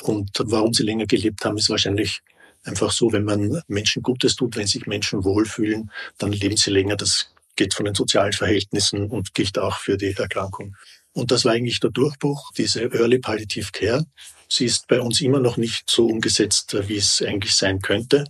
Und 0.00 0.30
warum 0.44 0.72
sie 0.72 0.82
länger 0.82 1.04
gelebt 1.04 1.44
haben, 1.44 1.58
ist 1.58 1.68
wahrscheinlich 1.68 2.22
einfach 2.64 2.90
so, 2.90 3.12
wenn 3.12 3.24
man 3.24 3.60
Menschen 3.68 4.02
Gutes 4.02 4.34
tut, 4.34 4.56
wenn 4.56 4.66
sich 4.66 4.86
Menschen 4.86 5.24
wohlfühlen, 5.24 5.90
dann 6.16 6.32
leben 6.32 6.56
sie 6.56 6.70
länger. 6.70 6.96
Das 6.96 7.34
geht 7.54 7.74
von 7.74 7.84
den 7.84 7.94
sozialen 7.94 8.32
Verhältnissen 8.32 9.10
und 9.10 9.34
gilt 9.34 9.58
auch 9.58 9.76
für 9.76 9.98
die 9.98 10.14
Erkrankung. 10.16 10.74
Und 11.12 11.30
das 11.30 11.44
war 11.44 11.52
eigentlich 11.52 11.80
der 11.80 11.90
Durchbruch, 11.90 12.50
diese 12.56 12.80
Early 12.94 13.18
Palliative 13.18 13.72
Care. 13.72 14.06
Sie 14.48 14.64
ist 14.64 14.88
bei 14.88 15.02
uns 15.02 15.20
immer 15.20 15.40
noch 15.40 15.58
nicht 15.58 15.90
so 15.90 16.06
umgesetzt, 16.06 16.74
wie 16.88 16.96
es 16.96 17.20
eigentlich 17.20 17.54
sein 17.54 17.80
könnte. 17.80 18.24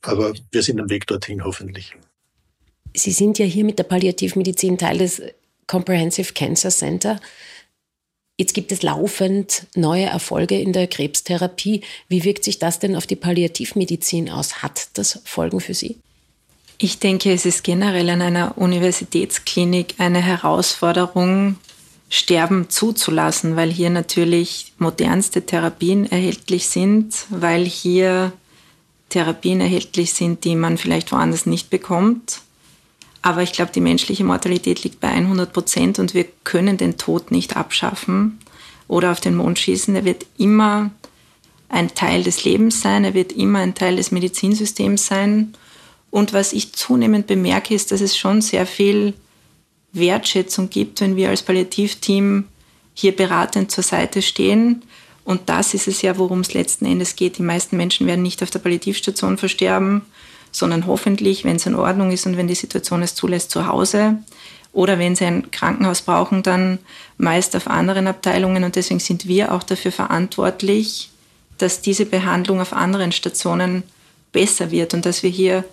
Aber 0.00 0.32
wir 0.50 0.62
sind 0.62 0.80
am 0.80 0.88
Weg 0.88 1.06
dorthin 1.06 1.44
hoffentlich. 1.44 1.94
Sie 2.96 3.12
sind 3.12 3.38
ja 3.38 3.44
hier 3.44 3.64
mit 3.64 3.78
der 3.78 3.84
Palliativmedizin 3.84 4.78
Teil 4.78 4.98
des 4.98 5.22
Comprehensive 5.66 6.32
Cancer 6.32 6.70
Center. 6.70 7.20
Jetzt 8.38 8.54
gibt 8.54 8.72
es 8.72 8.82
laufend 8.82 9.66
neue 9.74 10.06
Erfolge 10.06 10.58
in 10.58 10.72
der 10.72 10.86
Krebstherapie. 10.86 11.82
Wie 12.08 12.24
wirkt 12.24 12.44
sich 12.44 12.58
das 12.58 12.78
denn 12.78 12.96
auf 12.96 13.06
die 13.06 13.16
Palliativmedizin 13.16 14.30
aus? 14.30 14.62
Hat 14.62 14.88
das 14.94 15.20
Folgen 15.24 15.60
für 15.60 15.74
Sie? 15.74 15.96
Ich 16.78 16.98
denke, 16.98 17.32
es 17.32 17.46
ist 17.46 17.64
generell 17.64 18.10
an 18.10 18.20
einer 18.20 18.58
Universitätsklinik 18.58 19.94
eine 19.98 20.22
Herausforderung, 20.22 21.56
Sterben 22.08 22.70
zuzulassen, 22.70 23.56
weil 23.56 23.72
hier 23.72 23.90
natürlich 23.90 24.74
modernste 24.78 25.44
Therapien 25.44 26.10
erhältlich 26.10 26.68
sind, 26.68 27.14
weil 27.30 27.64
hier 27.64 28.32
Therapien 29.08 29.60
erhältlich 29.60 30.12
sind, 30.12 30.44
die 30.44 30.54
man 30.54 30.78
vielleicht 30.78 31.10
woanders 31.10 31.46
nicht 31.46 31.68
bekommt. 31.68 32.42
Aber 33.26 33.42
ich 33.42 33.50
glaube, 33.50 33.72
die 33.72 33.80
menschliche 33.80 34.22
Mortalität 34.22 34.84
liegt 34.84 35.00
bei 35.00 35.08
100 35.08 35.52
Prozent 35.52 35.98
und 35.98 36.14
wir 36.14 36.26
können 36.44 36.76
den 36.76 36.96
Tod 36.96 37.32
nicht 37.32 37.56
abschaffen 37.56 38.38
oder 38.86 39.10
auf 39.10 39.18
den 39.18 39.34
Mond 39.34 39.58
schießen. 39.58 39.96
Er 39.96 40.04
wird 40.04 40.26
immer 40.38 40.92
ein 41.68 41.92
Teil 41.92 42.22
des 42.22 42.44
Lebens 42.44 42.82
sein, 42.82 43.02
er 43.02 43.14
wird 43.14 43.32
immer 43.32 43.58
ein 43.58 43.74
Teil 43.74 43.96
des 43.96 44.12
Medizinsystems 44.12 45.06
sein. 45.06 45.54
Und 46.12 46.34
was 46.34 46.52
ich 46.52 46.74
zunehmend 46.74 47.26
bemerke, 47.26 47.74
ist, 47.74 47.90
dass 47.90 48.00
es 48.00 48.16
schon 48.16 48.42
sehr 48.42 48.64
viel 48.64 49.14
Wertschätzung 49.90 50.70
gibt, 50.70 51.00
wenn 51.00 51.16
wir 51.16 51.30
als 51.30 51.42
Palliativteam 51.42 52.44
hier 52.94 53.16
beratend 53.16 53.72
zur 53.72 53.82
Seite 53.82 54.22
stehen. 54.22 54.84
Und 55.24 55.48
das 55.48 55.74
ist 55.74 55.88
es 55.88 56.00
ja, 56.00 56.16
worum 56.16 56.42
es 56.42 56.54
letzten 56.54 56.86
Endes 56.86 57.16
geht. 57.16 57.38
Die 57.38 57.42
meisten 57.42 57.76
Menschen 57.76 58.06
werden 58.06 58.22
nicht 58.22 58.44
auf 58.44 58.52
der 58.52 58.60
Palliativstation 58.60 59.36
versterben, 59.36 60.02
sondern 60.56 60.86
hoffentlich, 60.86 61.44
wenn 61.44 61.56
es 61.56 61.66
in 61.66 61.74
Ordnung 61.74 62.10
ist 62.10 62.24
und 62.26 62.36
wenn 62.36 62.48
die 62.48 62.54
Situation 62.54 63.02
es 63.02 63.14
zulässt, 63.14 63.50
zu 63.50 63.66
Hause. 63.66 64.18
Oder 64.72 64.98
wenn 64.98 65.14
sie 65.14 65.26
ein 65.26 65.50
Krankenhaus 65.50 66.02
brauchen, 66.02 66.42
dann 66.42 66.78
meist 67.18 67.54
auf 67.56 67.66
anderen 67.68 68.06
Abteilungen. 68.06 68.64
Und 68.64 68.76
deswegen 68.76 69.00
sind 69.00 69.28
wir 69.28 69.52
auch 69.52 69.62
dafür 69.62 69.92
verantwortlich, 69.92 71.10
dass 71.58 71.82
diese 71.82 72.06
Behandlung 72.06 72.60
auf 72.60 72.72
anderen 72.72 73.12
Stationen 73.12 73.82
besser 74.32 74.70
wird 74.70 74.94
und 74.94 75.04
dass 75.04 75.22
wir 75.22 75.30
hier 75.30 75.64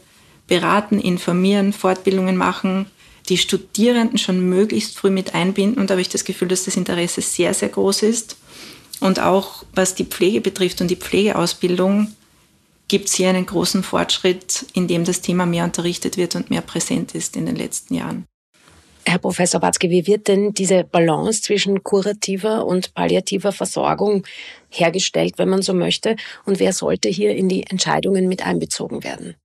beraten, 0.47 0.99
informieren, 0.99 1.71
Fortbildungen 1.71 2.35
machen, 2.35 2.85
die 3.29 3.37
Studierenden 3.37 4.17
schon 4.17 4.49
möglichst 4.49 4.97
früh 4.97 5.09
mit 5.09 5.33
einbinden. 5.33 5.79
Und 5.79 5.89
da 5.89 5.93
habe 5.93 6.01
ich 6.01 6.09
das 6.09 6.25
Gefühl, 6.25 6.49
dass 6.49 6.65
das 6.65 6.75
Interesse 6.75 7.21
sehr, 7.21 7.53
sehr 7.53 7.69
groß 7.69 8.03
ist. 8.03 8.35
Und 8.99 9.21
auch 9.21 9.63
was 9.73 9.95
die 9.95 10.05
Pflege 10.05 10.41
betrifft 10.41 10.81
und 10.81 10.89
die 10.89 10.97
Pflegeausbildung, 10.97 12.13
gibt 12.87 13.07
es 13.07 13.13
hier 13.13 13.29
einen 13.29 13.45
großen 13.45 13.83
Fortschritt, 13.83 14.65
in 14.73 14.87
dem 14.87 15.03
das 15.03 15.21
Thema 15.21 15.45
mehr 15.45 15.63
unterrichtet 15.63 16.17
wird 16.17 16.35
und 16.35 16.49
mehr 16.49 16.61
präsent 16.61 17.15
ist 17.15 17.35
in 17.35 17.45
den 17.45 17.55
letzten 17.55 17.95
Jahren. 17.95 18.25
Herr 19.05 19.19
Professor 19.19 19.61
Watzke, 19.61 19.89
wie 19.89 20.07
wird 20.07 20.27
denn 20.27 20.53
diese 20.53 20.83
Balance 20.85 21.41
zwischen 21.41 21.83
kurativer 21.83 22.65
und 22.65 22.93
palliativer 22.93 23.51
Versorgung 23.51 24.25
hergestellt, 24.69 25.33
wenn 25.37 25.49
man 25.49 25.61
so 25.61 25.73
möchte? 25.73 26.15
Und 26.45 26.59
wer 26.59 26.71
sollte 26.71 27.09
hier 27.09 27.35
in 27.35 27.49
die 27.49 27.63
Entscheidungen 27.63 28.27
mit 28.27 28.45
einbezogen 28.45 29.03
werden? 29.03 29.35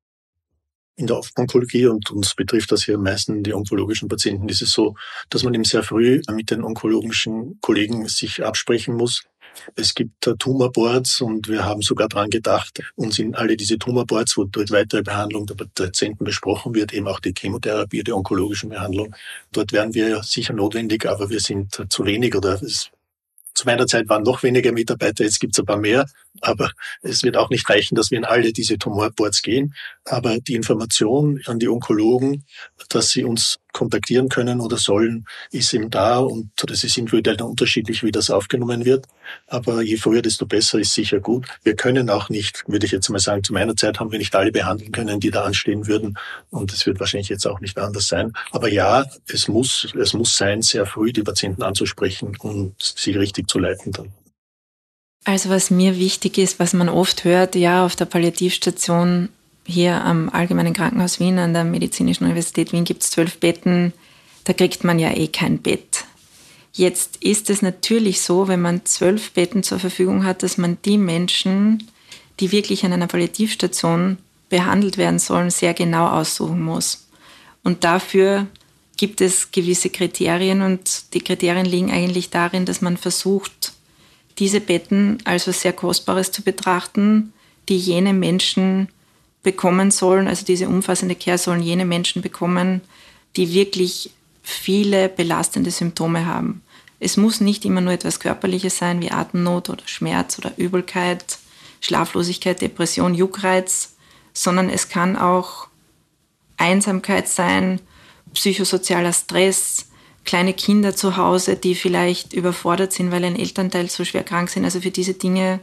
In 0.96 1.06
der 1.06 1.20
Onkologie, 1.36 1.86
und 1.86 2.10
uns 2.10 2.34
betrifft 2.34 2.72
das 2.72 2.84
hier 2.84 2.96
am 2.96 3.04
meisten 3.04 3.42
die 3.44 3.54
onkologischen 3.54 4.08
Patienten, 4.08 4.48
ist 4.48 4.62
es 4.62 4.72
so, 4.72 4.96
dass 5.30 5.44
man 5.44 5.54
eben 5.54 5.64
sehr 5.64 5.82
früh 5.82 6.22
mit 6.30 6.50
den 6.50 6.64
onkologischen 6.64 7.58
Kollegen 7.60 8.08
sich 8.08 8.44
absprechen 8.44 8.94
muss. 8.94 9.24
Es 9.74 9.94
gibt 9.94 10.30
Tumorboards 10.38 11.20
und 11.20 11.48
wir 11.48 11.64
haben 11.64 11.82
sogar 11.82 12.08
daran 12.08 12.30
gedacht, 12.30 12.82
uns 12.96 13.18
in 13.18 13.34
alle 13.34 13.56
diese 13.56 13.78
Tumorboards, 13.78 14.36
wo 14.36 14.44
dort 14.44 14.70
weitere 14.70 15.02
Behandlung 15.02 15.46
der 15.46 15.54
Patienten 15.54 16.24
besprochen 16.24 16.74
wird, 16.74 16.92
eben 16.92 17.08
auch 17.08 17.20
die 17.20 17.34
Chemotherapie, 17.36 18.02
die 18.02 18.12
onkologischen 18.12 18.70
Behandlung. 18.70 19.14
Dort 19.52 19.72
wären 19.72 19.94
wir 19.94 20.22
sicher 20.22 20.52
notwendig, 20.52 21.06
aber 21.06 21.30
wir 21.30 21.40
sind 21.40 21.86
zu 21.88 22.04
wenig 22.04 22.34
oder 22.34 22.60
es 22.62 22.90
zu 23.58 23.66
meiner 23.66 23.88
Zeit 23.88 24.08
waren 24.08 24.22
noch 24.22 24.44
weniger 24.44 24.70
Mitarbeiter, 24.70 25.24
jetzt 25.24 25.40
gibt 25.40 25.54
es 25.54 25.58
ein 25.58 25.66
paar 25.66 25.78
mehr, 25.78 26.06
aber 26.40 26.70
es 27.02 27.22
wird 27.22 27.36
auch 27.36 27.50
nicht 27.50 27.68
reichen, 27.68 27.94
dass 27.94 28.10
wir 28.10 28.18
in 28.18 28.24
alle 28.24 28.52
diese 28.52 28.78
Tumorboards 28.78 29.42
gehen. 29.42 29.74
Aber 30.04 30.38
die 30.38 30.54
Information 30.54 31.40
an 31.46 31.58
die 31.58 31.68
Onkologen, 31.68 32.44
dass 32.88 33.10
sie 33.10 33.24
uns 33.24 33.58
kontaktieren 33.72 34.28
können 34.28 34.60
oder 34.60 34.76
sollen, 34.76 35.26
ist 35.52 35.72
eben 35.72 35.90
da 35.90 36.18
und 36.18 36.50
das 36.56 36.84
ist 36.84 36.98
individuell 36.98 37.40
unterschiedlich, 37.42 38.02
wie 38.02 38.10
das 38.10 38.30
aufgenommen 38.30 38.84
wird. 38.84 39.06
Aber 39.46 39.82
je 39.82 39.96
früher, 39.96 40.22
desto 40.22 40.46
besser 40.46 40.78
ist 40.78 40.94
sicher 40.94 41.20
gut. 41.20 41.46
Wir 41.62 41.76
können 41.76 42.10
auch 42.10 42.28
nicht, 42.28 42.64
würde 42.66 42.86
ich 42.86 42.92
jetzt 42.92 43.08
mal 43.08 43.18
sagen, 43.18 43.44
zu 43.44 43.52
meiner 43.52 43.76
Zeit 43.76 44.00
haben 44.00 44.10
wir 44.10 44.18
nicht 44.18 44.34
alle 44.34 44.52
behandeln 44.52 44.90
können, 44.90 45.20
die 45.20 45.30
da 45.30 45.44
anstehen 45.44 45.86
würden 45.86 46.18
und 46.50 46.72
es 46.72 46.86
wird 46.86 46.98
wahrscheinlich 46.98 47.28
jetzt 47.28 47.46
auch 47.46 47.60
nicht 47.60 47.78
anders 47.78 48.08
sein. 48.08 48.32
Aber 48.50 48.68
ja, 48.68 49.04
es 49.28 49.48
muss, 49.48 49.92
es 49.98 50.12
muss 50.14 50.36
sein, 50.36 50.62
sehr 50.62 50.86
früh 50.86 51.12
die 51.12 51.22
Patienten 51.22 51.62
anzusprechen 51.62 52.36
und 52.40 52.74
sie 52.78 53.12
richtig 53.12 53.48
zu 53.48 53.58
leiten 53.58 53.92
dann. 53.92 54.12
Also 55.28 55.50
was 55.50 55.70
mir 55.70 55.98
wichtig 55.98 56.38
ist, 56.38 56.58
was 56.58 56.72
man 56.72 56.88
oft 56.88 57.24
hört, 57.24 57.54
ja, 57.54 57.84
auf 57.84 57.94
der 57.94 58.06
Palliativstation 58.06 59.28
hier 59.66 60.02
am 60.02 60.30
Allgemeinen 60.30 60.72
Krankenhaus 60.72 61.20
Wien 61.20 61.38
an 61.38 61.52
der 61.52 61.64
Medizinischen 61.64 62.24
Universität 62.24 62.72
Wien 62.72 62.84
gibt 62.84 63.02
es 63.02 63.10
zwölf 63.10 63.38
Betten. 63.38 63.92
Da 64.44 64.54
kriegt 64.54 64.84
man 64.84 64.98
ja 64.98 65.14
eh 65.14 65.28
kein 65.28 65.58
Bett. 65.58 66.06
Jetzt 66.72 67.18
ist 67.22 67.50
es 67.50 67.60
natürlich 67.60 68.22
so, 68.22 68.48
wenn 68.48 68.62
man 68.62 68.86
zwölf 68.86 69.32
Betten 69.32 69.62
zur 69.62 69.78
Verfügung 69.78 70.24
hat, 70.24 70.42
dass 70.42 70.56
man 70.56 70.78
die 70.86 70.96
Menschen, 70.96 71.86
die 72.40 72.50
wirklich 72.50 72.86
an 72.86 72.94
einer 72.94 73.06
Palliativstation 73.06 74.16
behandelt 74.48 74.96
werden 74.96 75.18
sollen, 75.18 75.50
sehr 75.50 75.74
genau 75.74 76.06
aussuchen 76.06 76.62
muss. 76.62 77.06
Und 77.62 77.84
dafür 77.84 78.46
gibt 78.96 79.20
es 79.20 79.50
gewisse 79.50 79.90
Kriterien 79.90 80.62
und 80.62 81.12
die 81.12 81.20
Kriterien 81.20 81.66
liegen 81.66 81.90
eigentlich 81.90 82.30
darin, 82.30 82.64
dass 82.64 82.80
man 82.80 82.96
versucht, 82.96 83.57
diese 84.38 84.60
Betten 84.60 85.18
als 85.24 85.46
was 85.46 85.60
sehr 85.60 85.72
Kostbares 85.72 86.30
zu 86.32 86.42
betrachten, 86.42 87.32
die 87.68 87.78
jene 87.78 88.12
Menschen 88.12 88.88
bekommen 89.42 89.90
sollen, 89.90 90.28
also 90.28 90.44
diese 90.44 90.68
umfassende 90.68 91.14
Care 91.14 91.38
sollen 91.38 91.62
jene 91.62 91.84
Menschen 91.84 92.22
bekommen, 92.22 92.80
die 93.36 93.52
wirklich 93.52 94.10
viele 94.42 95.08
belastende 95.08 95.70
Symptome 95.70 96.26
haben. 96.26 96.62
Es 97.00 97.16
muss 97.16 97.40
nicht 97.40 97.64
immer 97.64 97.80
nur 97.80 97.92
etwas 97.92 98.18
Körperliches 98.18 98.78
sein, 98.78 99.00
wie 99.00 99.10
Atemnot 99.10 99.68
oder 99.68 99.86
Schmerz 99.86 100.38
oder 100.38 100.52
Übelkeit, 100.56 101.38
Schlaflosigkeit, 101.80 102.60
Depression, 102.60 103.14
Juckreiz, 103.14 103.94
sondern 104.32 104.68
es 104.68 104.88
kann 104.88 105.16
auch 105.16 105.68
Einsamkeit 106.56 107.28
sein, 107.28 107.80
psychosozialer 108.34 109.12
Stress, 109.12 109.87
kleine 110.28 110.52
Kinder 110.52 110.94
zu 110.94 111.16
Hause, 111.16 111.56
die 111.56 111.74
vielleicht 111.74 112.34
überfordert 112.34 112.92
sind, 112.92 113.10
weil 113.10 113.24
ein 113.24 113.34
Elternteil 113.34 113.88
so 113.88 114.04
schwer 114.04 114.24
krank 114.24 114.50
sind. 114.50 114.66
Also 114.66 114.82
für 114.82 114.90
diese 114.90 115.14
Dinge 115.14 115.60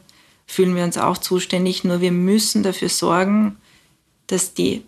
fühlen 0.47 0.75
wir 0.75 0.83
uns 0.83 0.97
auch 0.97 1.19
zuständig. 1.19 1.83
Nur 1.83 2.01
wir 2.01 2.11
müssen 2.11 2.63
dafür 2.63 2.89
sorgen, 2.89 3.57
dass 4.25 4.55
die 4.55 4.83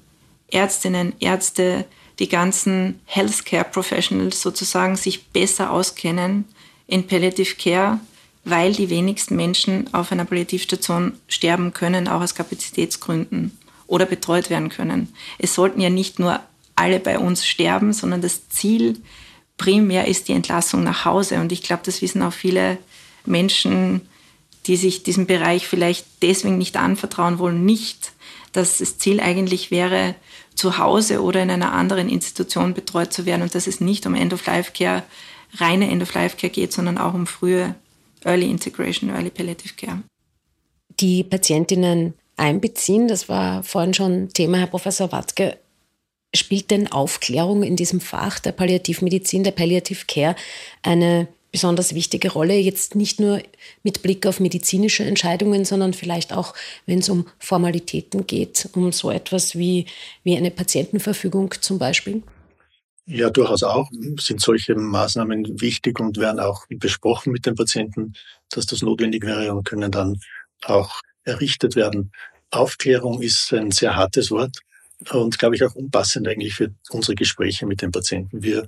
Ärztinnen, 0.49 1.13
Ärzte, 1.19 1.85
die 2.17 2.27
ganzen 2.27 2.99
Healthcare 3.05 3.65
Professionals 3.65 4.41
sozusagen 4.41 4.95
sich 4.95 5.27
besser 5.27 5.69
auskennen 5.69 6.45
in 6.87 7.05
Palliative 7.05 7.53
Care, 7.53 7.99
weil 8.45 8.73
die 8.73 8.89
wenigsten 8.89 9.35
Menschen 9.35 9.93
auf 9.93 10.11
einer 10.11 10.25
Palliativstation 10.25 11.19
sterben 11.27 11.71
können, 11.71 12.07
auch 12.07 12.21
aus 12.21 12.33
Kapazitätsgründen. 12.33 13.55
oder 13.85 14.05
betreut 14.05 14.49
werden 14.49 14.67
können. 14.69 15.13
Es 15.37 15.53
sollten 15.53 15.79
ja 15.79 15.89
nicht 15.89 16.19
nur 16.19 16.41
alle 16.75 16.99
bei 16.99 17.19
uns 17.19 17.45
sterben, 17.45 17.93
sondern 17.93 18.21
das 18.21 18.49
Ziel 18.49 18.99
primär 19.57 20.07
ist 20.07 20.27
die 20.27 20.33
Entlassung 20.33 20.83
nach 20.83 21.05
Hause. 21.05 21.39
Und 21.39 21.51
ich 21.51 21.63
glaube, 21.63 21.83
das 21.85 22.01
wissen 22.01 22.21
auch 22.21 22.33
viele 22.33 22.77
Menschen, 23.25 24.01
die 24.65 24.77
sich 24.77 25.03
diesem 25.03 25.25
Bereich 25.25 25.67
vielleicht 25.67 26.05
deswegen 26.21 26.57
nicht 26.57 26.77
anvertrauen 26.77 27.39
wollen, 27.39 27.65
nicht, 27.65 28.13
dass 28.51 28.77
das 28.77 28.97
Ziel 28.97 29.19
eigentlich 29.19 29.71
wäre, 29.71 30.15
zu 30.55 30.77
Hause 30.77 31.21
oder 31.21 31.43
in 31.43 31.51
einer 31.51 31.73
anderen 31.73 32.09
Institution 32.09 32.73
betreut 32.73 33.13
zu 33.13 33.25
werden 33.25 33.43
und 33.43 33.53
dass 33.53 33.67
es 33.67 33.79
nicht 33.79 34.05
um 34.05 34.15
End-of-Life-Care, 34.15 35.03
reine 35.55 35.89
End-of-Life-Care 35.89 36.51
geht, 36.51 36.73
sondern 36.73 36.97
auch 36.97 37.13
um 37.13 37.27
frühe 37.27 37.75
Early 38.23 38.49
Integration, 38.49 39.09
Early 39.09 39.29
Palliative 39.29 39.75
Care. 39.75 40.01
Die 40.99 41.23
Patientinnen 41.23 42.15
einbeziehen, 42.35 43.07
das 43.07 43.29
war 43.29 43.63
vorhin 43.63 43.93
schon 43.93 44.29
Thema, 44.29 44.57
Herr 44.57 44.67
Professor 44.67 45.11
Watzke. 45.11 45.59
Spielt 46.35 46.71
denn 46.71 46.91
Aufklärung 46.91 47.63
in 47.63 47.75
diesem 47.75 48.01
Fach 48.01 48.39
der 48.39 48.51
Palliativmedizin, 48.51 49.43
der 49.43 49.51
Palliative 49.51 50.05
Care 50.07 50.35
eine 50.83 51.27
besonders 51.51 51.95
wichtige 51.95 52.31
Rolle, 52.31 52.55
jetzt 52.55 52.95
nicht 52.95 53.19
nur 53.19 53.41
mit 53.83 54.03
Blick 54.03 54.27
auf 54.27 54.39
medizinische 54.39 55.03
Entscheidungen, 55.03 55.65
sondern 55.65 55.93
vielleicht 55.93 56.33
auch, 56.33 56.53
wenn 56.85 56.99
es 56.99 57.09
um 57.09 57.25
Formalitäten 57.39 58.27
geht, 58.27 58.69
um 58.73 58.91
so 58.91 59.09
etwas 59.09 59.57
wie, 59.57 59.85
wie 60.23 60.37
eine 60.37 60.51
Patientenverfügung 60.51 61.53
zum 61.61 61.79
Beispiel? 61.79 62.21
Ja, 63.05 63.29
durchaus 63.29 63.63
auch 63.63 63.89
sind 64.19 64.41
solche 64.41 64.75
Maßnahmen 64.75 65.61
wichtig 65.61 65.99
und 65.99 66.17
werden 66.17 66.41
auch 66.41 66.65
besprochen 66.69 67.31
mit 67.31 67.45
den 67.45 67.55
Patienten, 67.55 68.13
dass 68.49 68.65
das 68.65 68.81
notwendig 68.81 69.25
wäre 69.25 69.53
und 69.53 69.63
können 69.63 69.91
dann 69.91 70.19
auch 70.65 71.01
errichtet 71.23 71.77
werden. 71.77 72.11
Aufklärung 72.51 73.21
ist 73.21 73.53
ein 73.53 73.71
sehr 73.71 73.95
hartes 73.95 74.29
Wort 74.29 74.57
und, 75.11 75.37
glaube 75.37 75.55
ich, 75.55 75.63
auch 75.63 75.75
unpassend 75.75 76.27
eigentlich 76.27 76.55
für 76.55 76.73
unsere 76.89 77.15
Gespräche 77.15 77.65
mit 77.65 77.81
den 77.81 77.91
Patienten. 77.91 78.43
Wir 78.43 78.67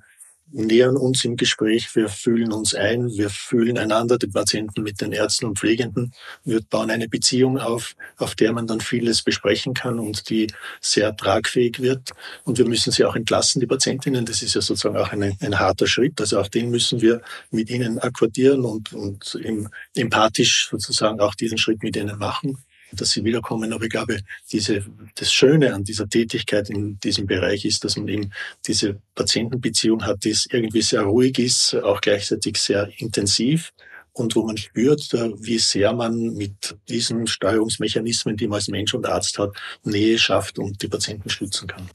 nähern 0.52 0.98
uns 0.98 1.24
im 1.26 1.36
Gespräch, 1.36 1.96
wir 1.96 2.10
fühlen 2.10 2.52
uns 2.52 2.74
ein, 2.74 3.08
wir 3.10 3.30
fühlen 3.30 3.78
einander, 3.78 4.18
die 4.18 4.28
Patienten 4.28 4.82
mit 4.82 5.00
den 5.00 5.12
Ärzten 5.12 5.46
und 5.46 5.60
Pflegenden. 5.60 6.14
Wir 6.44 6.62
bauen 6.62 6.90
eine 6.90 7.08
Beziehung 7.08 7.60
auf, 7.60 7.96
auf 8.18 8.36
der 8.36 8.52
man 8.54 8.66
dann 8.66 8.82
vieles 8.82 9.22
besprechen 9.22 9.74
kann 9.74 10.00
und 10.00 10.30
die 10.30 10.48
sehr 10.82 11.16
tragfähig 11.16 11.80
wird. 11.82 12.12
Und 12.46 12.58
wir 12.58 12.68
müssen 12.68 12.92
sie 12.92 13.06
auch 13.06 13.16
entlassen, 13.16 13.60
die 13.60 13.68
Patientinnen. 13.68 14.26
Das 14.26 14.42
ist 14.42 14.56
ja 14.56 14.62
sozusagen 14.62 14.98
auch 14.98 15.12
eine, 15.12 15.38
ein 15.40 15.60
harter 15.60 15.88
Schritt. 15.88 16.20
Also 16.20 16.40
auch 16.40 16.48
den 16.48 16.72
müssen 16.72 17.02
wir 17.02 17.22
mit 17.52 17.70
ihnen 17.70 18.00
akkordieren 18.00 18.66
und, 18.66 18.94
und 18.94 19.38
empathisch 19.96 20.70
sozusagen 20.72 21.20
auch 21.20 21.36
diesen 21.36 21.58
Schritt 21.58 21.84
mit 21.84 21.96
ihnen 21.96 22.18
machen 22.18 22.58
dass 22.92 23.12
sie 23.12 23.24
wiederkommen. 23.24 23.74
Aber 23.74 23.84
ich 23.84 23.90
glaube, 23.90 24.20
diese, 24.52 24.86
das 25.16 25.32
Schöne 25.32 25.74
an 25.74 25.84
dieser 25.84 26.08
Tätigkeit 26.08 26.70
in 26.70 27.00
diesem 27.00 27.28
Bereich 27.28 27.66
ist, 27.66 27.84
dass 27.84 27.98
man 27.98 28.08
eben 28.08 28.32
diese 28.68 29.00
Patientenbeziehung 29.16 30.06
hat, 30.06 30.24
die 30.24 30.36
irgendwie 30.52 30.82
sehr 30.82 31.02
ruhig 31.02 31.40
ist, 31.40 31.76
auch 31.76 32.02
gleichzeitig 32.02 32.58
sehr 32.58 32.90
intensiv 32.98 33.72
und 34.14 34.36
wo 34.36 34.44
man 34.44 34.58
spürt, 34.58 35.14
wie 35.40 35.60
sehr 35.60 35.94
man 35.94 36.34
mit 36.34 36.76
diesen 36.90 37.28
Steuerungsmechanismen, 37.28 38.38
die 38.38 38.48
man 38.48 38.56
als 38.56 38.68
Mensch 38.68 38.94
und 38.94 39.08
Arzt 39.08 39.38
hat, 39.40 39.56
Nähe 39.84 40.18
schafft 40.18 40.60
und 40.60 40.82
die 40.82 40.88
Patienten 40.88 41.30
schützen 41.30 41.68
kann. 41.68 41.90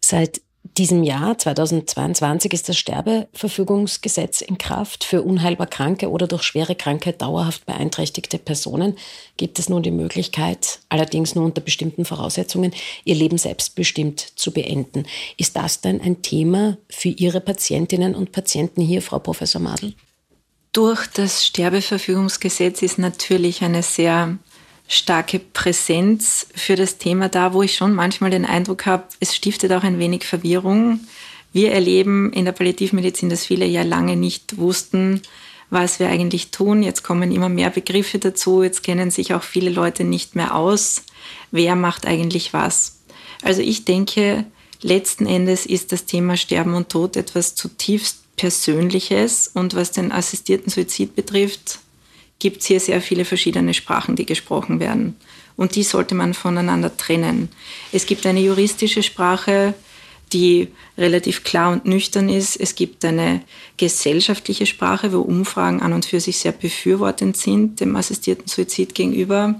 Seit 0.00 0.40
diesem 0.64 1.04
Jahr, 1.04 1.38
2022, 1.38 2.52
ist 2.52 2.68
das 2.68 2.78
Sterbeverfügungsgesetz 2.78 4.40
in 4.40 4.58
Kraft. 4.58 5.04
Für 5.04 5.22
unheilbar 5.22 5.66
kranke 5.66 6.10
oder 6.10 6.26
durch 6.26 6.42
schwere 6.42 6.74
Krankheit 6.74 7.20
dauerhaft 7.20 7.66
beeinträchtigte 7.66 8.38
Personen 8.38 8.96
gibt 9.36 9.58
es 9.58 9.68
nun 9.68 9.82
die 9.82 9.90
Möglichkeit, 9.90 10.80
allerdings 10.88 11.34
nur 11.34 11.44
unter 11.44 11.60
bestimmten 11.60 12.04
Voraussetzungen, 12.04 12.72
ihr 13.04 13.14
Leben 13.14 13.38
selbstbestimmt 13.38 14.20
zu 14.20 14.52
beenden. 14.52 15.06
Ist 15.36 15.54
das 15.54 15.80
denn 15.80 16.00
ein 16.00 16.22
Thema 16.22 16.78
für 16.88 17.10
Ihre 17.10 17.40
Patientinnen 17.40 18.14
und 18.14 18.32
Patienten 18.32 18.80
hier, 18.80 19.02
Frau 19.02 19.18
Professor 19.18 19.60
Madl? 19.60 19.94
Durch 20.72 21.06
das 21.06 21.46
Sterbeverfügungsgesetz 21.46 22.82
ist 22.82 22.98
natürlich 22.98 23.62
eine 23.62 23.82
sehr 23.82 24.38
starke 24.88 25.38
Präsenz 25.38 26.46
für 26.54 26.76
das 26.76 26.98
Thema 26.98 27.28
da, 27.28 27.54
wo 27.54 27.62
ich 27.62 27.74
schon 27.74 27.94
manchmal 27.94 28.30
den 28.30 28.44
Eindruck 28.44 28.86
habe, 28.86 29.04
es 29.20 29.34
stiftet 29.34 29.72
auch 29.72 29.82
ein 29.82 29.98
wenig 29.98 30.24
Verwirrung. 30.24 31.00
Wir 31.52 31.72
erleben 31.72 32.32
in 32.32 32.44
der 32.44 32.52
Palliativmedizin, 32.52 33.30
dass 33.30 33.46
viele 33.46 33.64
ja 33.64 33.82
lange 33.82 34.16
nicht 34.16 34.58
wussten, 34.58 35.22
was 35.70 36.00
wir 36.00 36.08
eigentlich 36.08 36.50
tun. 36.50 36.82
Jetzt 36.82 37.02
kommen 37.02 37.32
immer 37.32 37.48
mehr 37.48 37.70
Begriffe 37.70 38.18
dazu. 38.18 38.62
Jetzt 38.62 38.82
kennen 38.82 39.10
sich 39.10 39.34
auch 39.34 39.42
viele 39.42 39.70
Leute 39.70 40.04
nicht 40.04 40.36
mehr 40.36 40.54
aus. 40.54 41.02
Wer 41.50 41.76
macht 41.76 42.06
eigentlich 42.06 42.52
was? 42.52 42.98
Also 43.42 43.62
ich 43.62 43.84
denke, 43.84 44.44
letzten 44.82 45.26
Endes 45.26 45.64
ist 45.66 45.92
das 45.92 46.06
Thema 46.06 46.36
Sterben 46.36 46.74
und 46.74 46.88
Tod 46.88 47.16
etwas 47.16 47.54
zutiefst 47.54 48.18
Persönliches. 48.36 49.50
Und 49.52 49.74
was 49.74 49.92
den 49.92 50.12
assistierten 50.12 50.70
Suizid 50.70 51.14
betrifft, 51.14 51.78
gibt 52.44 52.60
es 52.60 52.66
hier 52.66 52.78
sehr 52.78 53.00
viele 53.00 53.24
verschiedene 53.24 53.72
Sprachen, 53.72 54.16
die 54.16 54.26
gesprochen 54.26 54.78
werden. 54.78 55.16
Und 55.56 55.76
die 55.76 55.82
sollte 55.82 56.14
man 56.14 56.34
voneinander 56.34 56.94
trennen. 56.94 57.48
Es 57.90 58.04
gibt 58.04 58.26
eine 58.26 58.40
juristische 58.40 59.02
Sprache, 59.02 59.72
die 60.34 60.68
relativ 60.98 61.42
klar 61.42 61.72
und 61.72 61.86
nüchtern 61.86 62.28
ist. 62.28 62.56
Es 62.60 62.74
gibt 62.74 63.02
eine 63.02 63.40
gesellschaftliche 63.78 64.66
Sprache, 64.66 65.10
wo 65.14 65.20
Umfragen 65.20 65.80
an 65.80 65.94
und 65.94 66.04
für 66.04 66.20
sich 66.20 66.36
sehr 66.36 66.52
befürwortend 66.52 67.38
sind 67.38 67.80
dem 67.80 67.96
assistierten 67.96 68.46
Suizid 68.46 68.94
gegenüber. 68.94 69.58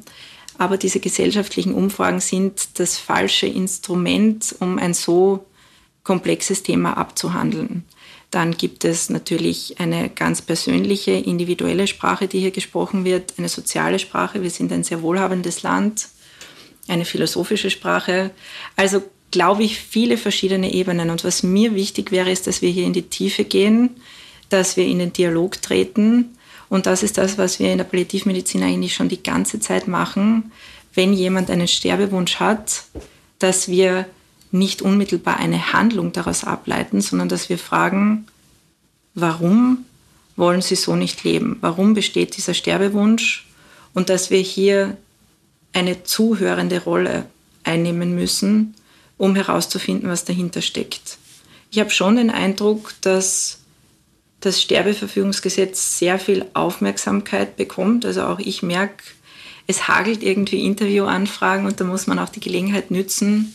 Aber 0.59 0.77
diese 0.77 1.01
gesellschaftlichen 1.01 1.73
Umfragen 1.73 2.21
sind 2.21 2.79
das 2.79 2.99
falsche 2.99 3.47
Instrument, 3.47 4.55
um 4.61 4.77
ein 4.77 4.93
so 4.93 5.47
komplexes 6.03 6.63
Thema 6.63 6.99
abzuhandeln. 6.99 7.85
Dann 8.35 8.57
gibt 8.57 8.85
es 8.85 9.11
natürlich 9.11 9.77
eine 9.79 10.11
ganz 10.11 10.43
persönliche, 10.43 11.13
individuelle 11.13 11.87
Sprache, 11.87 12.27
die 12.27 12.41
hier 12.41 12.51
gesprochen 12.51 13.05
wird, 13.05 13.35
eine 13.39 13.49
soziale 13.49 14.01
Sprache. 14.01 14.43
Wir 14.43 14.51
sind 14.51 14.73
ein 14.73 14.83
sehr 14.83 15.03
wohlhabendes 15.03 15.63
Land, 15.63 16.09
eine 16.89 17.05
philosophische 17.05 17.71
Sprache. 17.71 18.33
Also 18.75 19.05
glaube 19.31 19.63
ich, 19.63 19.79
viele 19.79 20.17
verschiedene 20.17 20.73
Ebenen. 20.75 21.11
Und 21.11 21.23
was 21.23 21.45
mir 21.45 21.77
wichtig 21.77 22.11
wäre, 22.11 22.29
ist, 22.33 22.49
dass 22.49 22.61
wir 22.61 22.71
hier 22.71 22.87
in 22.87 22.93
die 22.93 23.03
Tiefe 23.03 23.45
gehen, 23.45 23.91
dass 24.49 24.77
wir 24.77 24.85
in 24.85 24.99
den 24.99 25.13
Dialog 25.13 25.63
treten. 25.63 26.37
Und 26.69 26.87
das 26.87 27.05
ist 27.05 27.19
das, 27.19 27.39
was 27.39 27.61
wir 27.61 27.71
in 27.71 27.79
der 27.79 27.85
Palliativmedizin 27.85 28.65
eigentlich 28.65 28.95
schon 28.95 29.09
die 29.09 29.23
ganze 29.23 29.61
Zeit 29.61 29.87
machen. 29.87 30.51
Wenn 30.93 31.13
jemand 31.13 31.51
einen 31.51 31.69
Sterbewunsch 31.69 32.41
hat, 32.41 32.83
dass 33.39 33.69
wir 33.69 34.07
nicht 34.55 34.83
unmittelbar 34.83 35.39
eine 35.39 35.73
Handlung 35.73 36.13
daraus 36.13 36.45
ableiten, 36.45 37.01
sondern 37.01 37.29
dass 37.29 37.49
wir 37.49 37.59
fragen, 37.59 38.27
warum 39.15 39.85
wollen 40.37 40.63
sie 40.63 40.77
so 40.77 40.95
nicht 40.95 41.25
leben? 41.25 41.59
Warum 41.61 41.95
besteht 41.95 42.37
dieser 42.37 42.55
Sterbewunsch? 42.55 43.49
Und 43.95 44.09
dass 44.09 44.31
wir 44.31 44.39
hier 44.39 44.97
eine 45.73 46.05
zuhörende 46.05 46.85
Rolle 46.85 47.27
einnehmen 47.65 48.15
müssen, 48.15 48.75
um 49.17 49.35
herauszufinden, 49.35 50.09
was 50.09 50.25
dahinter 50.25 50.63
steckt. 50.63 51.19
Ich 51.73 51.81
habe 51.81 51.91
schon 51.91 52.15
den 52.17 52.31
Eindruck, 52.31 52.95
dass 53.01 53.59
das 54.39 54.63
Sterbeverfügungsgesetz 54.63 55.99
sehr 55.99 56.21
viel 56.21 56.47
Aufmerksamkeit 56.55 57.57
bekommt. 57.57 58.07
Also 58.07 58.23
auch 58.23 58.39
ich 58.39 58.63
merke, 58.63 59.03
es 59.67 59.89
hagelt 59.89 60.23
irgendwie 60.23 60.65
Interviewanfragen 60.65 61.67
und 61.67 61.81
da 61.81 61.85
muss 61.85 62.07
man 62.07 62.21
auch 62.21 62.29
die 62.29 62.41
Gelegenheit 62.41 62.93
nützen, 62.93 63.55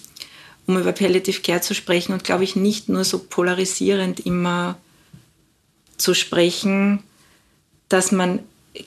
um 0.70 0.78
über 0.78 0.92
Palliative 0.92 1.42
Care 1.42 1.62
zu 1.62 1.74
sprechen 1.74 2.14
und 2.14 2.24
glaube 2.24 2.44
ich 2.44 2.56
nicht 2.56 2.90
nur 2.90 3.04
so 3.04 3.18
polarisierend 3.18 4.20
immer 4.20 4.78
zu 5.98 6.14
sprechen, 6.14 7.02
dass 7.90 8.12
man 8.12 8.38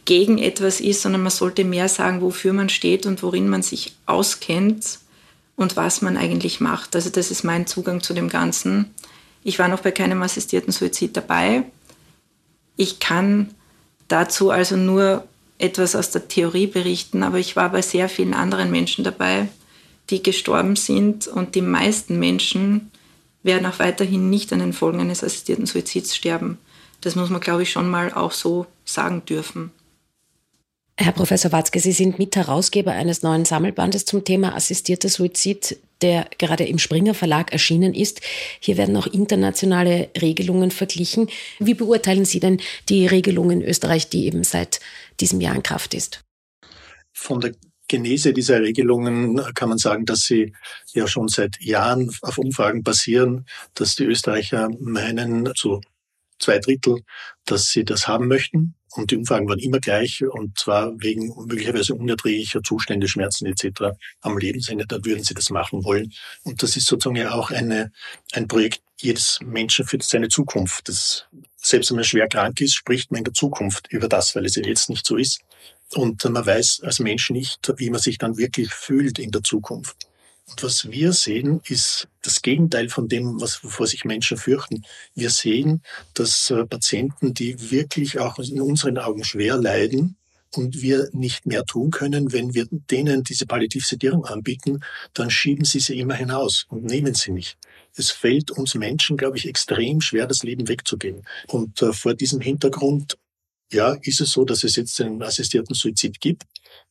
gegen 0.04 0.38
etwas 0.38 0.80
ist, 0.80 1.02
sondern 1.02 1.24
man 1.24 1.32
sollte 1.32 1.64
mehr 1.64 1.88
sagen, 1.88 2.20
wofür 2.20 2.52
man 2.52 2.68
steht 2.68 3.04
und 3.04 3.24
worin 3.24 3.48
man 3.48 3.62
sich 3.62 3.96
auskennt 4.06 5.00
und 5.56 5.74
was 5.74 6.02
man 6.02 6.16
eigentlich 6.16 6.60
macht. 6.60 6.94
Also 6.94 7.10
das 7.10 7.32
ist 7.32 7.42
mein 7.42 7.66
Zugang 7.66 8.00
zu 8.00 8.14
dem 8.14 8.28
Ganzen. 8.28 8.94
Ich 9.42 9.58
war 9.58 9.66
noch 9.66 9.80
bei 9.80 9.90
keinem 9.90 10.22
assistierten 10.22 10.72
Suizid 10.72 11.16
dabei. 11.16 11.64
Ich 12.76 13.00
kann 13.00 13.52
dazu 14.06 14.50
also 14.50 14.76
nur 14.76 15.26
etwas 15.58 15.96
aus 15.96 16.12
der 16.12 16.28
Theorie 16.28 16.68
berichten, 16.68 17.24
aber 17.24 17.38
ich 17.38 17.56
war 17.56 17.70
bei 17.70 17.82
sehr 17.82 18.08
vielen 18.08 18.34
anderen 18.34 18.70
Menschen 18.70 19.02
dabei, 19.02 19.48
die 20.12 20.22
gestorben 20.22 20.76
sind 20.76 21.26
und 21.26 21.54
die 21.54 21.62
meisten 21.62 22.18
Menschen 22.18 22.90
werden 23.42 23.66
auch 23.66 23.78
weiterhin 23.78 24.30
nicht 24.30 24.52
an 24.52 24.60
den 24.60 24.72
Folgen 24.72 25.00
eines 25.00 25.24
assistierten 25.24 25.66
Suizids 25.66 26.14
sterben. 26.14 26.58
Das 27.00 27.16
muss 27.16 27.30
man, 27.30 27.40
glaube 27.40 27.64
ich, 27.64 27.72
schon 27.72 27.90
mal 27.90 28.12
auch 28.12 28.30
so 28.30 28.66
sagen 28.84 29.24
dürfen. 29.24 29.72
Herr 30.96 31.12
Professor 31.12 31.50
Watzke, 31.50 31.80
Sie 31.80 31.92
sind 31.92 32.18
Mitherausgeber 32.18 32.92
eines 32.92 33.22
neuen 33.22 33.44
Sammelbandes 33.44 34.04
zum 34.04 34.24
Thema 34.24 34.54
assistierter 34.54 35.08
Suizid, 35.08 35.78
der 36.02 36.28
gerade 36.38 36.64
im 36.64 36.78
Springer 36.78 37.14
Verlag 37.14 37.52
erschienen 37.52 37.94
ist. 37.94 38.20
Hier 38.60 38.76
werden 38.76 38.96
auch 38.96 39.06
internationale 39.06 40.10
Regelungen 40.20 40.70
verglichen. 40.70 41.28
Wie 41.58 41.74
beurteilen 41.74 42.26
Sie 42.26 42.38
denn 42.38 42.60
die 42.88 43.06
Regelung 43.06 43.50
in 43.50 43.62
Österreich, 43.62 44.10
die 44.10 44.26
eben 44.26 44.44
seit 44.44 44.80
diesem 45.18 45.40
Jahr 45.40 45.56
in 45.56 45.62
Kraft 45.62 45.94
ist? 45.94 46.20
Von 47.12 47.40
der 47.40 47.52
Genese 47.92 48.32
dieser 48.32 48.62
Regelungen 48.62 49.38
kann 49.52 49.68
man 49.68 49.76
sagen, 49.76 50.06
dass 50.06 50.22
sie 50.22 50.54
ja 50.94 51.06
schon 51.06 51.28
seit 51.28 51.60
Jahren 51.60 52.10
auf 52.22 52.38
Umfragen 52.38 52.82
basieren, 52.82 53.44
dass 53.74 53.96
die 53.96 54.04
Österreicher 54.04 54.70
meinen, 54.80 55.52
zu 55.54 55.82
zwei 56.38 56.58
Drittel, 56.58 57.02
dass 57.44 57.68
sie 57.68 57.84
das 57.84 58.08
haben 58.08 58.28
möchten. 58.28 58.76
Und 58.92 59.10
die 59.10 59.16
Umfragen 59.18 59.46
waren 59.46 59.58
immer 59.58 59.78
gleich, 59.78 60.24
und 60.24 60.58
zwar 60.58 60.94
wegen 61.02 61.34
möglicherweise 61.36 61.94
unerträglicher 61.94 62.62
Zustände, 62.62 63.08
Schmerzen 63.08 63.44
etc. 63.44 63.94
am 64.22 64.38
Lebensende, 64.38 64.86
da 64.86 64.96
würden 65.04 65.22
sie 65.22 65.34
das 65.34 65.50
machen 65.50 65.84
wollen. 65.84 66.14
Und 66.44 66.62
das 66.62 66.78
ist 66.78 66.86
sozusagen 66.86 67.16
ja 67.16 67.32
auch 67.34 67.50
eine, 67.50 67.92
ein 68.32 68.48
Projekt 68.48 68.80
jedes 68.96 69.38
Menschen 69.44 69.84
für 69.84 69.98
seine 70.00 70.28
Zukunft. 70.28 70.88
Das, 70.88 71.26
selbst 71.56 71.90
wenn 71.90 71.96
man 71.96 72.04
schwer 72.04 72.26
krank 72.26 72.58
ist, 72.62 72.74
spricht 72.74 73.10
man 73.10 73.18
in 73.18 73.24
der 73.24 73.34
Zukunft 73.34 73.92
über 73.92 74.08
das, 74.08 74.34
weil 74.34 74.46
es 74.46 74.56
ja 74.56 74.62
jetzt 74.64 74.88
nicht 74.88 75.04
so 75.04 75.16
ist. 75.16 75.42
Und 75.94 76.24
man 76.24 76.46
weiß 76.46 76.80
als 76.84 77.00
Mensch 77.00 77.30
nicht, 77.30 77.72
wie 77.76 77.90
man 77.90 78.00
sich 78.00 78.18
dann 78.18 78.38
wirklich 78.38 78.72
fühlt 78.72 79.18
in 79.18 79.30
der 79.30 79.42
Zukunft. 79.42 79.96
Und 80.48 80.62
was 80.62 80.90
wir 80.90 81.12
sehen, 81.12 81.60
ist 81.68 82.08
das 82.22 82.42
Gegenteil 82.42 82.88
von 82.88 83.08
dem, 83.08 83.40
was, 83.40 83.62
wovor 83.62 83.86
sich 83.86 84.04
Menschen 84.04 84.36
fürchten. 84.36 84.84
Wir 85.14 85.30
sehen, 85.30 85.82
dass 86.14 86.50
äh, 86.50 86.64
Patienten, 86.66 87.32
die 87.32 87.70
wirklich 87.70 88.18
auch 88.18 88.38
in 88.38 88.60
unseren 88.60 88.98
Augen 88.98 89.24
schwer 89.24 89.56
leiden, 89.56 90.16
und 90.56 90.82
wir 90.82 91.08
nicht 91.12 91.46
mehr 91.46 91.64
tun 91.64 91.90
können, 91.90 92.32
wenn 92.32 92.54
wir 92.54 92.66
denen 92.70 93.22
diese 93.24 93.46
Palliativsedierung 93.46 94.24
anbieten, 94.24 94.80
dann 95.14 95.30
schieben 95.30 95.64
sie 95.64 95.80
sie 95.80 95.98
immer 95.98 96.14
hinaus 96.14 96.66
und 96.68 96.84
nehmen 96.84 97.14
sie 97.14 97.32
nicht. 97.32 97.56
Es 97.96 98.10
fällt 98.10 98.50
uns 98.50 98.74
Menschen, 98.74 99.16
glaube 99.16 99.36
ich, 99.36 99.48
extrem 99.48 100.00
schwer, 100.00 100.26
das 100.26 100.42
Leben 100.42 100.68
wegzugeben. 100.68 101.22
Und 101.48 101.80
äh, 101.82 101.92
vor 101.92 102.14
diesem 102.14 102.40
Hintergrund 102.40 103.18
ja, 103.72 103.96
ist 104.02 104.20
es 104.20 104.32
so, 104.32 104.44
dass 104.44 104.64
es 104.64 104.76
jetzt 104.76 105.00
einen 105.00 105.22
assistierten 105.22 105.74
Suizid 105.74 106.20
gibt. 106.20 106.44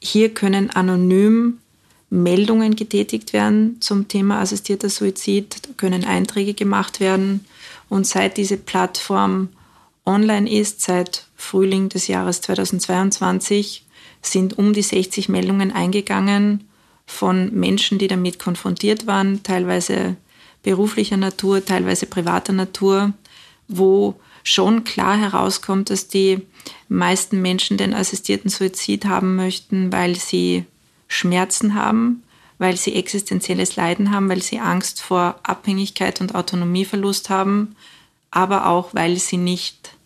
Hier 0.00 0.32
können 0.32 0.70
anonym 0.70 1.58
Meldungen 2.10 2.76
getätigt 2.76 3.32
werden 3.32 3.80
zum 3.80 4.08
Thema 4.08 4.40
assistierter 4.40 4.88
Suizid, 4.88 5.76
können 5.76 6.04
Einträge 6.04 6.54
gemacht 6.54 7.00
werden. 7.00 7.44
Und 7.88 8.06
seit 8.06 8.36
diese 8.36 8.56
Plattform 8.56 9.48
online 10.06 10.50
ist, 10.50 10.80
seit 10.80 11.26
Frühling 11.36 11.88
des 11.88 12.06
Jahres 12.06 12.40
2022, 12.40 13.84
sind 14.22 14.58
um 14.58 14.72
die 14.72 14.82
60 14.82 15.28
Meldungen 15.28 15.72
eingegangen 15.72 16.69
von 17.10 17.52
Menschen, 17.52 17.98
die 17.98 18.06
damit 18.06 18.38
konfrontiert 18.38 19.06
waren, 19.06 19.42
teilweise 19.42 20.16
beruflicher 20.62 21.16
Natur, 21.16 21.64
teilweise 21.64 22.06
privater 22.06 22.52
Natur, 22.52 23.12
wo 23.68 24.14
schon 24.44 24.84
klar 24.84 25.18
herauskommt, 25.18 25.90
dass 25.90 26.08
die 26.08 26.46
meisten 26.88 27.42
Menschen 27.42 27.76
den 27.76 27.94
assistierten 27.94 28.48
Suizid 28.48 29.06
haben 29.06 29.36
möchten, 29.36 29.92
weil 29.92 30.16
sie 30.16 30.64
Schmerzen 31.08 31.74
haben, 31.74 32.22
weil 32.58 32.76
sie 32.76 32.94
existenzielles 32.94 33.76
Leiden 33.76 34.12
haben, 34.12 34.28
weil 34.28 34.42
sie 34.42 34.60
Angst 34.60 35.02
vor 35.02 35.40
Abhängigkeit 35.42 36.20
und 36.20 36.34
Autonomieverlust 36.34 37.28
haben, 37.28 37.74
aber 38.30 38.66
auch 38.66 38.94
weil 38.94 39.16
sie 39.16 39.36
nicht 39.36 39.96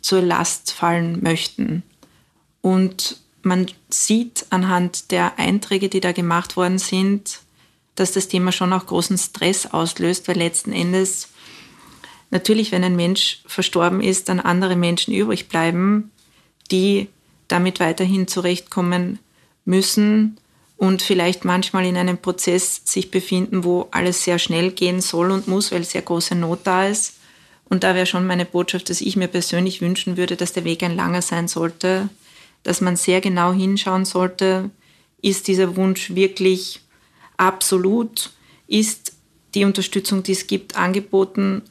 zur 0.00 0.22
Last 0.22 0.72
fallen 0.72 1.22
möchten. 1.22 1.82
Und 2.62 3.18
man 3.44 3.66
sieht 3.88 4.46
anhand 4.50 5.10
der 5.10 5.38
Einträge, 5.38 5.88
die 5.88 6.00
da 6.00 6.12
gemacht 6.12 6.56
worden 6.56 6.78
sind, 6.78 7.40
dass 7.94 8.12
das 8.12 8.28
Thema 8.28 8.52
schon 8.52 8.72
auch 8.72 8.86
großen 8.86 9.18
Stress 9.18 9.66
auslöst, 9.66 10.26
weil 10.28 10.36
letzten 10.36 10.72
Endes 10.72 11.28
natürlich, 12.30 12.72
wenn 12.72 12.84
ein 12.84 12.96
Mensch 12.96 13.42
verstorben 13.46 14.00
ist, 14.00 14.28
dann 14.28 14.40
andere 14.40 14.76
Menschen 14.76 15.14
übrig 15.14 15.48
bleiben, 15.48 16.10
die 16.70 17.08
damit 17.48 17.80
weiterhin 17.80 18.26
zurechtkommen 18.26 19.18
müssen 19.64 20.38
und 20.76 21.02
vielleicht 21.02 21.44
manchmal 21.44 21.86
in 21.86 21.96
einem 21.96 22.18
Prozess 22.18 22.82
sich 22.84 23.10
befinden, 23.10 23.64
wo 23.64 23.88
alles 23.92 24.24
sehr 24.24 24.38
schnell 24.38 24.72
gehen 24.72 25.00
soll 25.00 25.30
und 25.30 25.46
muss, 25.46 25.70
weil 25.70 25.84
sehr 25.84 26.02
große 26.02 26.34
Not 26.34 26.60
da 26.64 26.86
ist. 26.86 27.14
Und 27.68 27.84
da 27.84 27.94
wäre 27.94 28.06
schon 28.06 28.26
meine 28.26 28.44
Botschaft, 28.44 28.90
dass 28.90 29.00
ich 29.00 29.16
mir 29.16 29.28
persönlich 29.28 29.80
wünschen 29.80 30.16
würde, 30.16 30.36
dass 30.36 30.52
der 30.52 30.64
Weg 30.64 30.82
ein 30.82 30.96
langer 30.96 31.22
sein 31.22 31.48
sollte, 31.48 32.08
dass 32.64 32.80
man 32.80 32.96
sehr 32.96 33.20
genau 33.20 33.52
hinschauen 33.52 34.04
sollte, 34.04 34.70
ist 35.22 35.48
dieser 35.48 35.76
Wunsch 35.76 36.14
wirklich 36.14 36.80
absolut, 37.36 38.30
ist 38.66 39.12
die 39.54 39.64
Unterstützung, 39.64 40.22
die 40.22 40.32
es 40.32 40.46
gibt, 40.46 40.76
angeboten 40.76 41.62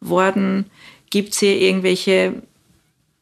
worden, 0.00 0.66
gibt 1.10 1.32
es 1.32 1.40
hier 1.40 1.60
irgendwelche 1.60 2.42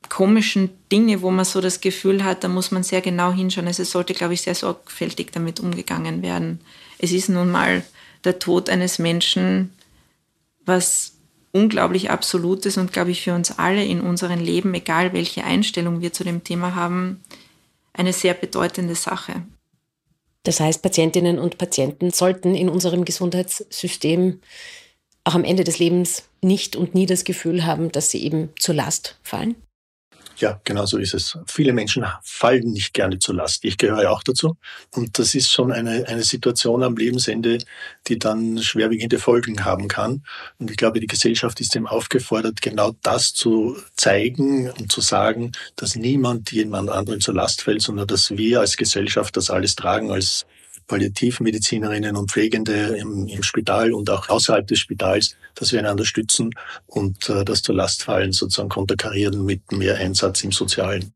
komischen 0.09 0.71
Dinge, 0.93 1.23
wo 1.23 1.31
man 1.31 1.45
so 1.45 1.61
das 1.61 1.81
Gefühl 1.81 2.25
hat, 2.25 2.45
da 2.45 2.49
muss 2.49 2.71
man 2.71 2.83
sehr 2.83 3.01
genau 3.01 3.33
hinschauen. 3.33 3.69
Also 3.69 3.83
es 3.83 3.93
sollte, 3.93 4.13
glaube 4.13 4.35
ich, 4.35 4.43
sehr 4.43 4.55
sorgfältig 4.55 5.31
damit 5.33 5.61
umgegangen 5.61 6.23
werden. 6.23 6.61
Es 6.99 7.13
ist 7.13 7.29
nun 7.29 7.51
mal 7.51 7.85
der 8.25 8.39
Tod 8.39 8.69
eines 8.69 8.99
Menschen, 8.99 9.73
was 10.65 11.15
unglaublich 11.53 12.11
Absolutes 12.11 12.77
und, 12.77 12.93
glaube 12.93 13.11
ich, 13.11 13.23
für 13.23 13.35
uns 13.35 13.59
alle 13.59 13.85
in 13.85 14.01
unserem 14.01 14.41
Leben, 14.41 14.73
egal 14.75 15.13
welche 15.13 15.45
Einstellung 15.45 16.01
wir 16.01 16.13
zu 16.13 16.25
dem 16.25 16.45
Thema 16.45 16.75
haben, 16.75 17.21
eine 17.93 18.13
sehr 18.13 18.35
bedeutende 18.35 18.95
Sache. 18.95 19.43
Das 20.45 20.61
heißt, 20.61 20.83
Patientinnen 20.83 21.39
und 21.39 21.59
Patienten 21.59 22.11
sollten 22.11 22.55
in 22.55 22.69
unserem 22.69 23.05
Gesundheitssystem 23.05 24.41
auch 25.25 25.35
am 25.35 25.45
Ende 25.45 25.65
des 25.65 25.79
Lebens 25.79 26.25
nicht 26.41 26.77
und 26.77 26.95
nie 26.95 27.07
das 27.07 27.25
Gefühl 27.25 27.67
haben, 27.67 27.93
dass 27.93 28.11
sie 28.11 28.23
eben 28.25 28.51
zur 28.59 28.75
Last 28.75 29.19
fallen? 29.23 29.55
Ja, 30.41 30.59
genau 30.65 30.87
so 30.87 30.97
ist 30.97 31.13
es. 31.13 31.37
Viele 31.47 31.75
Menschen 31.75 32.07
fallen 32.23 32.73
nicht 32.73 32.95
gerne 32.95 33.19
zur 33.19 33.35
Last. 33.35 33.63
Ich 33.63 33.77
gehöre 33.77 34.11
auch 34.11 34.23
dazu. 34.23 34.57
Und 34.95 35.19
das 35.19 35.35
ist 35.35 35.53
schon 35.53 35.71
eine, 35.71 36.09
eine 36.09 36.23
Situation 36.23 36.83
am 36.83 36.97
Lebensende, 36.97 37.59
die 38.07 38.19
dann 38.19 38.63
schwerwiegende 38.63 39.19
Folgen 39.19 39.67
haben 39.67 39.87
kann. 39.87 40.25
Und 40.59 40.71
ich 40.71 40.79
glaube, 40.79 40.99
die 40.99 41.07
Gesellschaft 41.07 41.61
ist 41.61 41.75
dem 41.75 41.87
aufgefordert, 41.87 42.63
genau 42.63 42.93
das 43.03 43.35
zu 43.35 43.77
zeigen 43.97 44.71
und 44.71 44.91
zu 44.91 45.03
sagen, 45.03 45.53
dass 45.77 45.95
niemand 45.95 46.53
jemand 46.53 46.89
anderen 46.89 47.21
zur 47.21 47.35
Last 47.35 47.61
fällt, 47.61 47.83
sondern 47.83 48.07
dass 48.07 48.31
wir 48.31 48.61
als 48.61 48.79
Gesellschaft 48.79 49.37
das 49.37 49.51
alles 49.51 49.77
tragen, 49.77 50.11
als 50.11 50.47
Palliativmedizinerinnen 50.91 52.17
und 52.17 52.33
Pflegende 52.33 52.97
im, 52.97 53.29
im, 53.29 53.43
Spital 53.45 53.93
und 53.93 54.11
auch 54.11 54.29
außerhalb 54.29 54.67
des 54.67 54.81
Spitals, 54.81 55.37
dass 55.55 55.73
wir 55.73 55.79
einander 55.79 56.05
stützen 56.05 56.51
und 56.87 57.29
äh, 57.29 57.45
das 57.45 57.63
zur 57.63 57.75
Lastfallen 57.75 58.33
sozusagen 58.33 58.69
konterkarieren 58.69 59.45
mit 59.45 59.73
mehr 59.73 59.97
Einsatz 59.97 60.43
im 60.45 60.53
Sozialen. 60.53 61.13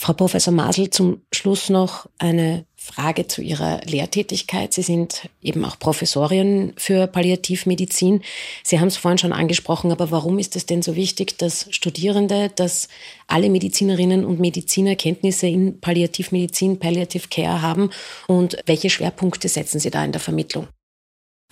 Frau 0.00 0.14
Professor 0.14 0.54
Masel, 0.54 0.88
zum 0.88 1.20
Schluss 1.30 1.68
noch 1.68 2.08
eine 2.16 2.64
Frage 2.74 3.28
zu 3.28 3.42
Ihrer 3.42 3.82
Lehrtätigkeit. 3.84 4.72
Sie 4.72 4.80
sind 4.80 5.28
eben 5.42 5.62
auch 5.62 5.78
Professorin 5.78 6.72
für 6.78 7.06
Palliativmedizin. 7.06 8.22
Sie 8.64 8.80
haben 8.80 8.88
es 8.88 8.96
vorhin 8.96 9.18
schon 9.18 9.34
angesprochen, 9.34 9.92
aber 9.92 10.10
warum 10.10 10.38
ist 10.38 10.56
es 10.56 10.64
denn 10.64 10.80
so 10.80 10.96
wichtig, 10.96 11.36
dass 11.36 11.66
Studierende, 11.68 12.48
dass 12.48 12.88
alle 13.26 13.50
Medizinerinnen 13.50 14.24
und 14.24 14.40
Mediziner 14.40 14.96
Kenntnisse 14.96 15.48
in 15.48 15.82
Palliativmedizin, 15.82 16.78
Palliative 16.78 17.28
Care 17.28 17.60
haben 17.60 17.90
und 18.26 18.56
welche 18.64 18.88
Schwerpunkte 18.88 19.50
setzen 19.50 19.80
Sie 19.80 19.90
da 19.90 20.02
in 20.02 20.12
der 20.12 20.20
Vermittlung? 20.22 20.68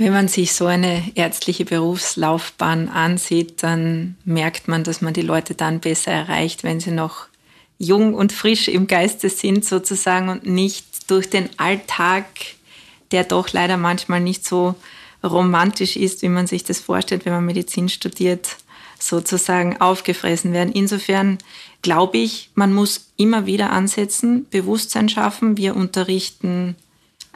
Wenn 0.01 0.13
man 0.13 0.29
sich 0.29 0.53
so 0.53 0.67
eine 0.67 1.03
ärztliche 1.17 1.65
Berufslaufbahn 1.65 2.89
ansieht, 2.89 3.65
dann 3.65 4.17
merkt 4.25 4.69
man, 4.69 4.85
dass 4.85 5.01
man 5.01 5.13
die 5.13 5.23
Leute 5.23 5.57
dann 5.57 5.81
besser 5.81 6.13
erreicht, 6.13 6.63
wenn 6.63 6.79
sie 6.79 6.93
noch 6.93 7.27
jung 7.79 8.15
und 8.15 8.33
frisch 8.33 8.69
im 8.69 8.87
Geiste 8.87 9.29
sind 9.29 9.65
sozusagen 9.65 10.29
und 10.29 10.47
nicht 10.47 11.11
durch 11.11 11.29
den 11.29 11.49
Alltag, 11.59 12.27
der 13.11 13.25
doch 13.25 13.53
leider 13.53 13.77
manchmal 13.77 14.21
nicht 14.21 14.47
so 14.47 14.77
romantisch 15.25 15.97
ist, 15.97 16.23
wie 16.23 16.29
man 16.29 16.47
sich 16.47 16.63
das 16.63 16.79
vorstellt, 16.79 17.25
wenn 17.25 17.33
man 17.33 17.45
Medizin 17.45 17.89
studiert, 17.89 18.57
sozusagen 19.01 19.81
aufgefressen 19.81 20.53
werden. 20.53 20.73
Insofern 20.73 21.39
glaube 21.83 22.19
ich, 22.19 22.51
man 22.55 22.73
muss 22.73 23.09
immer 23.17 23.47
wieder 23.47 23.71
ansetzen, 23.71 24.47
Bewusstsein 24.49 25.09
schaffen. 25.09 25.57
Wir 25.57 25.75
unterrichten 25.75 26.77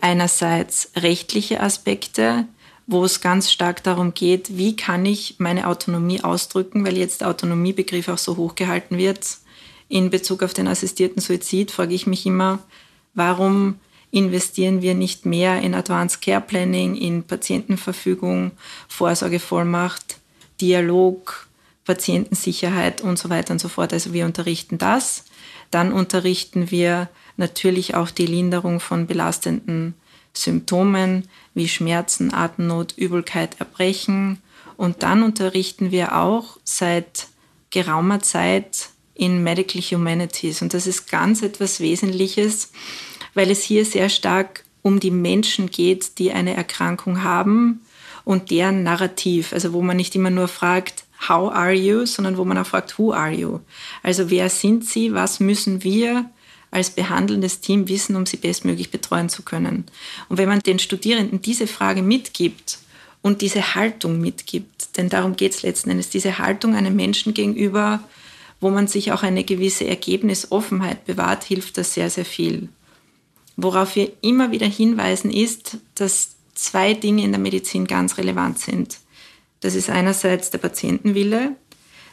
einerseits 0.03 0.91
rechtliche 0.97 1.61
Aspekte, 1.61 2.47
wo 2.87 3.05
es 3.05 3.21
ganz 3.21 3.51
stark 3.51 3.83
darum 3.83 4.13
geht, 4.13 4.59
wie 4.59 4.77
kann 4.77 5.07
ich 5.07 5.37
meine 5.39 5.69
Autonomie 5.69 6.23
ausdrücken, 6.23 6.85
weil 6.85 6.99
jetzt 6.99 7.21
der 7.21 7.29
Autonomiebegriff 7.29 8.09
auch 8.09 8.19
so 8.19 8.37
hochgehalten 8.37 8.99
wird. 8.99 9.39
In 9.89 10.11
Bezug 10.11 10.43
auf 10.43 10.53
den 10.53 10.67
assistierten 10.67 11.23
Suizid 11.23 11.71
frage 11.71 11.95
ich 11.95 12.07
mich 12.07 12.27
immer, 12.27 12.59
warum 13.15 13.77
investieren 14.11 14.83
wir 14.83 14.95
nicht 14.95 15.25
mehr 15.25 15.63
in 15.63 15.75
Advanced 15.75 16.21
Care 16.21 16.41
Planning, 16.41 16.97
in 16.97 17.23
Patientenverfügung, 17.23 18.51
Vorsorgevollmacht, 18.89 20.19
Dialog, 20.61 21.47
Patientensicherheit 21.85 23.01
und 23.01 23.19
so 23.19 23.31
weiter 23.31 23.53
und 23.53 23.61
so 23.61 23.69
fort. 23.69 23.93
Also 23.93 24.13
wir 24.13 24.27
unterrichten 24.27 24.79
das. 24.79 25.25
Dann 25.71 25.93
unterrichten 25.93 26.71
wir 26.71 27.09
natürlich 27.37 27.95
auch 27.95 28.11
die 28.11 28.27
Linderung 28.27 28.81
von 28.81 29.07
belastenden 29.07 29.95
Symptomen 30.33 31.29
wie 31.55 31.69
Schmerzen, 31.69 32.33
Atemnot, 32.33 32.95
Übelkeit, 32.97 33.57
Erbrechen. 33.59 34.39
Und 34.77 35.03
dann 35.03 35.23
unterrichten 35.23 35.91
wir 35.91 36.17
auch 36.17 36.59
seit 36.65 37.29
geraumer 37.71 38.21
Zeit 38.21 38.89
in 39.15 39.43
Medical 39.43 39.81
Humanities. 39.81 40.63
Und 40.63 40.75
das 40.75 40.87
ist 40.87 41.11
ganz 41.11 41.43
etwas 41.43 41.81
Wesentliches, 41.81 42.73
weil 43.35 43.51
es 43.51 43.63
hier 43.63 43.85
sehr 43.85 44.09
stark 44.09 44.65
um 44.83 45.01
die 45.01 45.11
Menschen 45.11 45.71
geht, 45.71 46.19
die 46.19 46.33
eine 46.33 46.55
Erkrankung 46.55 47.23
haben 47.23 47.81
und 48.25 48.51
deren 48.51 48.83
Narrativ. 48.83 49.53
Also 49.53 49.73
wo 49.73 49.83
man 49.83 49.97
nicht 49.97 50.15
immer 50.15 50.31
nur 50.31 50.49
fragt, 50.49 51.05
how 51.29 51.53
are 51.53 51.73
you, 51.73 52.05
sondern 52.05 52.37
wo 52.37 52.45
man 52.45 52.59
auch 52.59 52.67
fragt, 52.67 52.99
who 52.99 53.13
are 53.13 53.33
you? 53.33 53.61
Also 54.03 54.31
wer 54.31 54.49
sind 54.49 54.85
sie, 54.85 55.15
was 55.15 55.41
müssen 55.41 55.85
wir 55.85 56.29
als 56.73 56.91
behandelndes 56.91 57.61
Team 57.61 57.87
wissen, 57.87 58.17
um 58.17 58.27
sie 58.27 58.39
bestmöglich 58.39 58.91
betreuen 58.91 59.29
zu 59.29 59.43
können. 59.43 59.85
Und 60.29 60.39
wenn 60.39 60.49
man 60.49 60.61
den 60.61 60.81
Studierenden 60.81 61.43
diese 61.43 61.69
Frage 61.69 62.03
mitgibt 62.03 62.79
und 63.21 63.43
diese 63.43 63.75
Haltung 63.75 64.21
mitgibt, 64.21 64.97
denn 64.97 65.09
darum 65.09 65.37
geht 65.37 65.53
es 65.53 65.63
letzten 65.63 65.91
Endes, 65.91 66.09
diese 66.09 66.39
Haltung 66.39 66.75
einem 66.75 66.97
Menschen 66.97 67.35
gegenüber, 67.35 68.03
wo 68.59 68.71
man 68.71 68.87
sich 68.87 69.13
auch 69.13 69.23
eine 69.23 69.45
gewisse 69.45 69.87
Ergebnisoffenheit 69.87 71.05
bewahrt, 71.05 71.45
hilft 71.45 71.77
das 71.77 71.95
sehr, 71.95 72.09
sehr 72.09 72.25
viel. 72.25 72.71
Worauf 73.57 73.95
wir 73.95 74.11
immer 74.23 74.51
wieder 74.51 74.67
hinweisen 74.67 75.31
ist, 75.31 75.77
dass 75.95 76.37
zwei 76.55 76.95
Dinge 76.95 77.23
in 77.23 77.33
der 77.33 77.41
Medizin 77.41 77.87
ganz 77.87 78.17
relevant 78.17 78.59
sind. 78.59 78.99
Das 79.61 79.75
ist 79.75 79.91
einerseits 79.91 80.51
der 80.51 80.59
Patientenwille, 80.59 81.55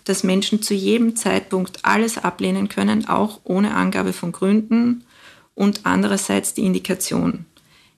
dass 0.04 0.24
Menschen 0.24 0.62
zu 0.62 0.74
jedem 0.74 1.16
Zeitpunkt 1.16 1.80
alles 1.84 2.18
ablehnen 2.18 2.70
können, 2.70 3.08
auch 3.08 3.42
ohne 3.44 3.76
Angabe 3.76 4.14
von 4.14 4.32
Gründen, 4.32 5.04
und 5.56 5.82
andererseits 5.84 6.54
die 6.54 6.64
Indikation. 6.64 7.46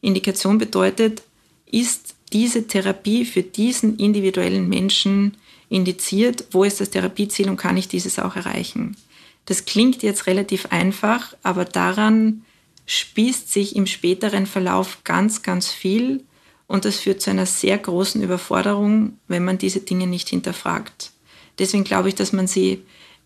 Indikation 0.01 0.57
bedeutet, 0.57 1.21
ist 1.69 2.15
diese 2.33 2.65
Therapie 2.65 3.23
für 3.23 3.43
diesen 3.43 3.97
individuellen 3.97 4.67
Menschen 4.67 5.37
indiziert, 5.69 6.45
wo 6.51 6.63
ist 6.63 6.81
das 6.81 6.89
Therapieziel 6.89 7.49
und 7.49 7.57
kann 7.57 7.77
ich 7.77 7.87
dieses 7.87 8.17
auch 8.17 8.35
erreichen? 8.35 8.97
Das 9.45 9.65
klingt 9.65 10.01
jetzt 10.01 10.27
relativ 10.27 10.67
einfach, 10.67 11.35
aber 11.43 11.65
daran 11.65 12.43
spießt 12.87 13.51
sich 13.51 13.75
im 13.75 13.85
späteren 13.85 14.47
Verlauf 14.47 15.03
ganz, 15.03 15.43
ganz 15.43 15.69
viel 15.69 16.23
und 16.67 16.85
das 16.85 16.97
führt 16.97 17.21
zu 17.21 17.29
einer 17.29 17.45
sehr 17.45 17.77
großen 17.77 18.21
Überforderung, 18.21 19.17
wenn 19.27 19.45
man 19.45 19.57
diese 19.57 19.81
Dinge 19.81 20.07
nicht 20.07 20.29
hinterfragt. 20.29 21.11
Deswegen 21.59 21.83
glaube 21.83 22.09
ich, 22.09 22.15
dass 22.15 22.33
man 22.33 22.47
sie 22.47 22.83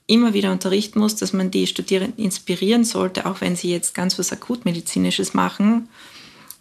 immer 0.08 0.34
wieder 0.34 0.52
unterrichten 0.52 1.00
muss, 1.00 1.16
dass 1.16 1.34
man 1.34 1.52
die 1.52 1.68
Studierenden 1.68 2.24
inspirieren 2.24 2.84
sollte, 2.84 3.26
auch 3.26 3.42
wenn 3.42 3.56
sie 3.56 3.72
jetzt 3.72 3.96
ganz 3.96 4.20
was 4.20 4.32
Akutmedizinisches 4.32 5.34
machen, 5.34 5.90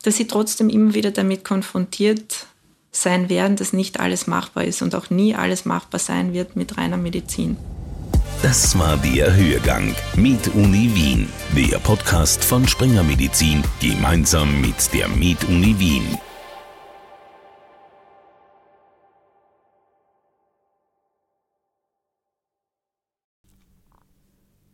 dass 0.03 0.17
sie 0.17 0.27
trotzdem 0.27 0.69
immer 0.69 0.95
wieder 0.95 1.11
damit 1.11 1.45
konfrontiert 1.45 2.47
sein 2.91 3.29
werden, 3.29 3.57
dass 3.57 3.73
nicht 3.73 4.01
alles 4.01 4.27
machbar 4.27 4.65
ist 4.65 4.83
und 4.83 4.95
auch 4.95 5.11
nie 5.11 5.35
alles 5.35 5.65
machbar 5.65 5.99
sein 5.99 6.33
wird 6.33 6.57
mit 6.57 6.77
reiner 6.79 6.97
Medizin. 6.97 7.57
Das 8.43 8.79
war 8.79 8.97
der 8.99 9.35
Hörgang 9.35 9.95
mit 10.17 10.49
Uni 10.55 10.91
Wien, 10.95 11.29
der 11.57 11.79
Podcast 11.79 12.45
von 12.45 12.69
Springer 12.69 13.03
Medizin 13.03 13.63
gemeinsam 13.81 14.61
mit 14.61 14.93
der 14.93 15.09
Med 15.09 15.43
Uni 15.49 15.75
Wien. 15.79 16.19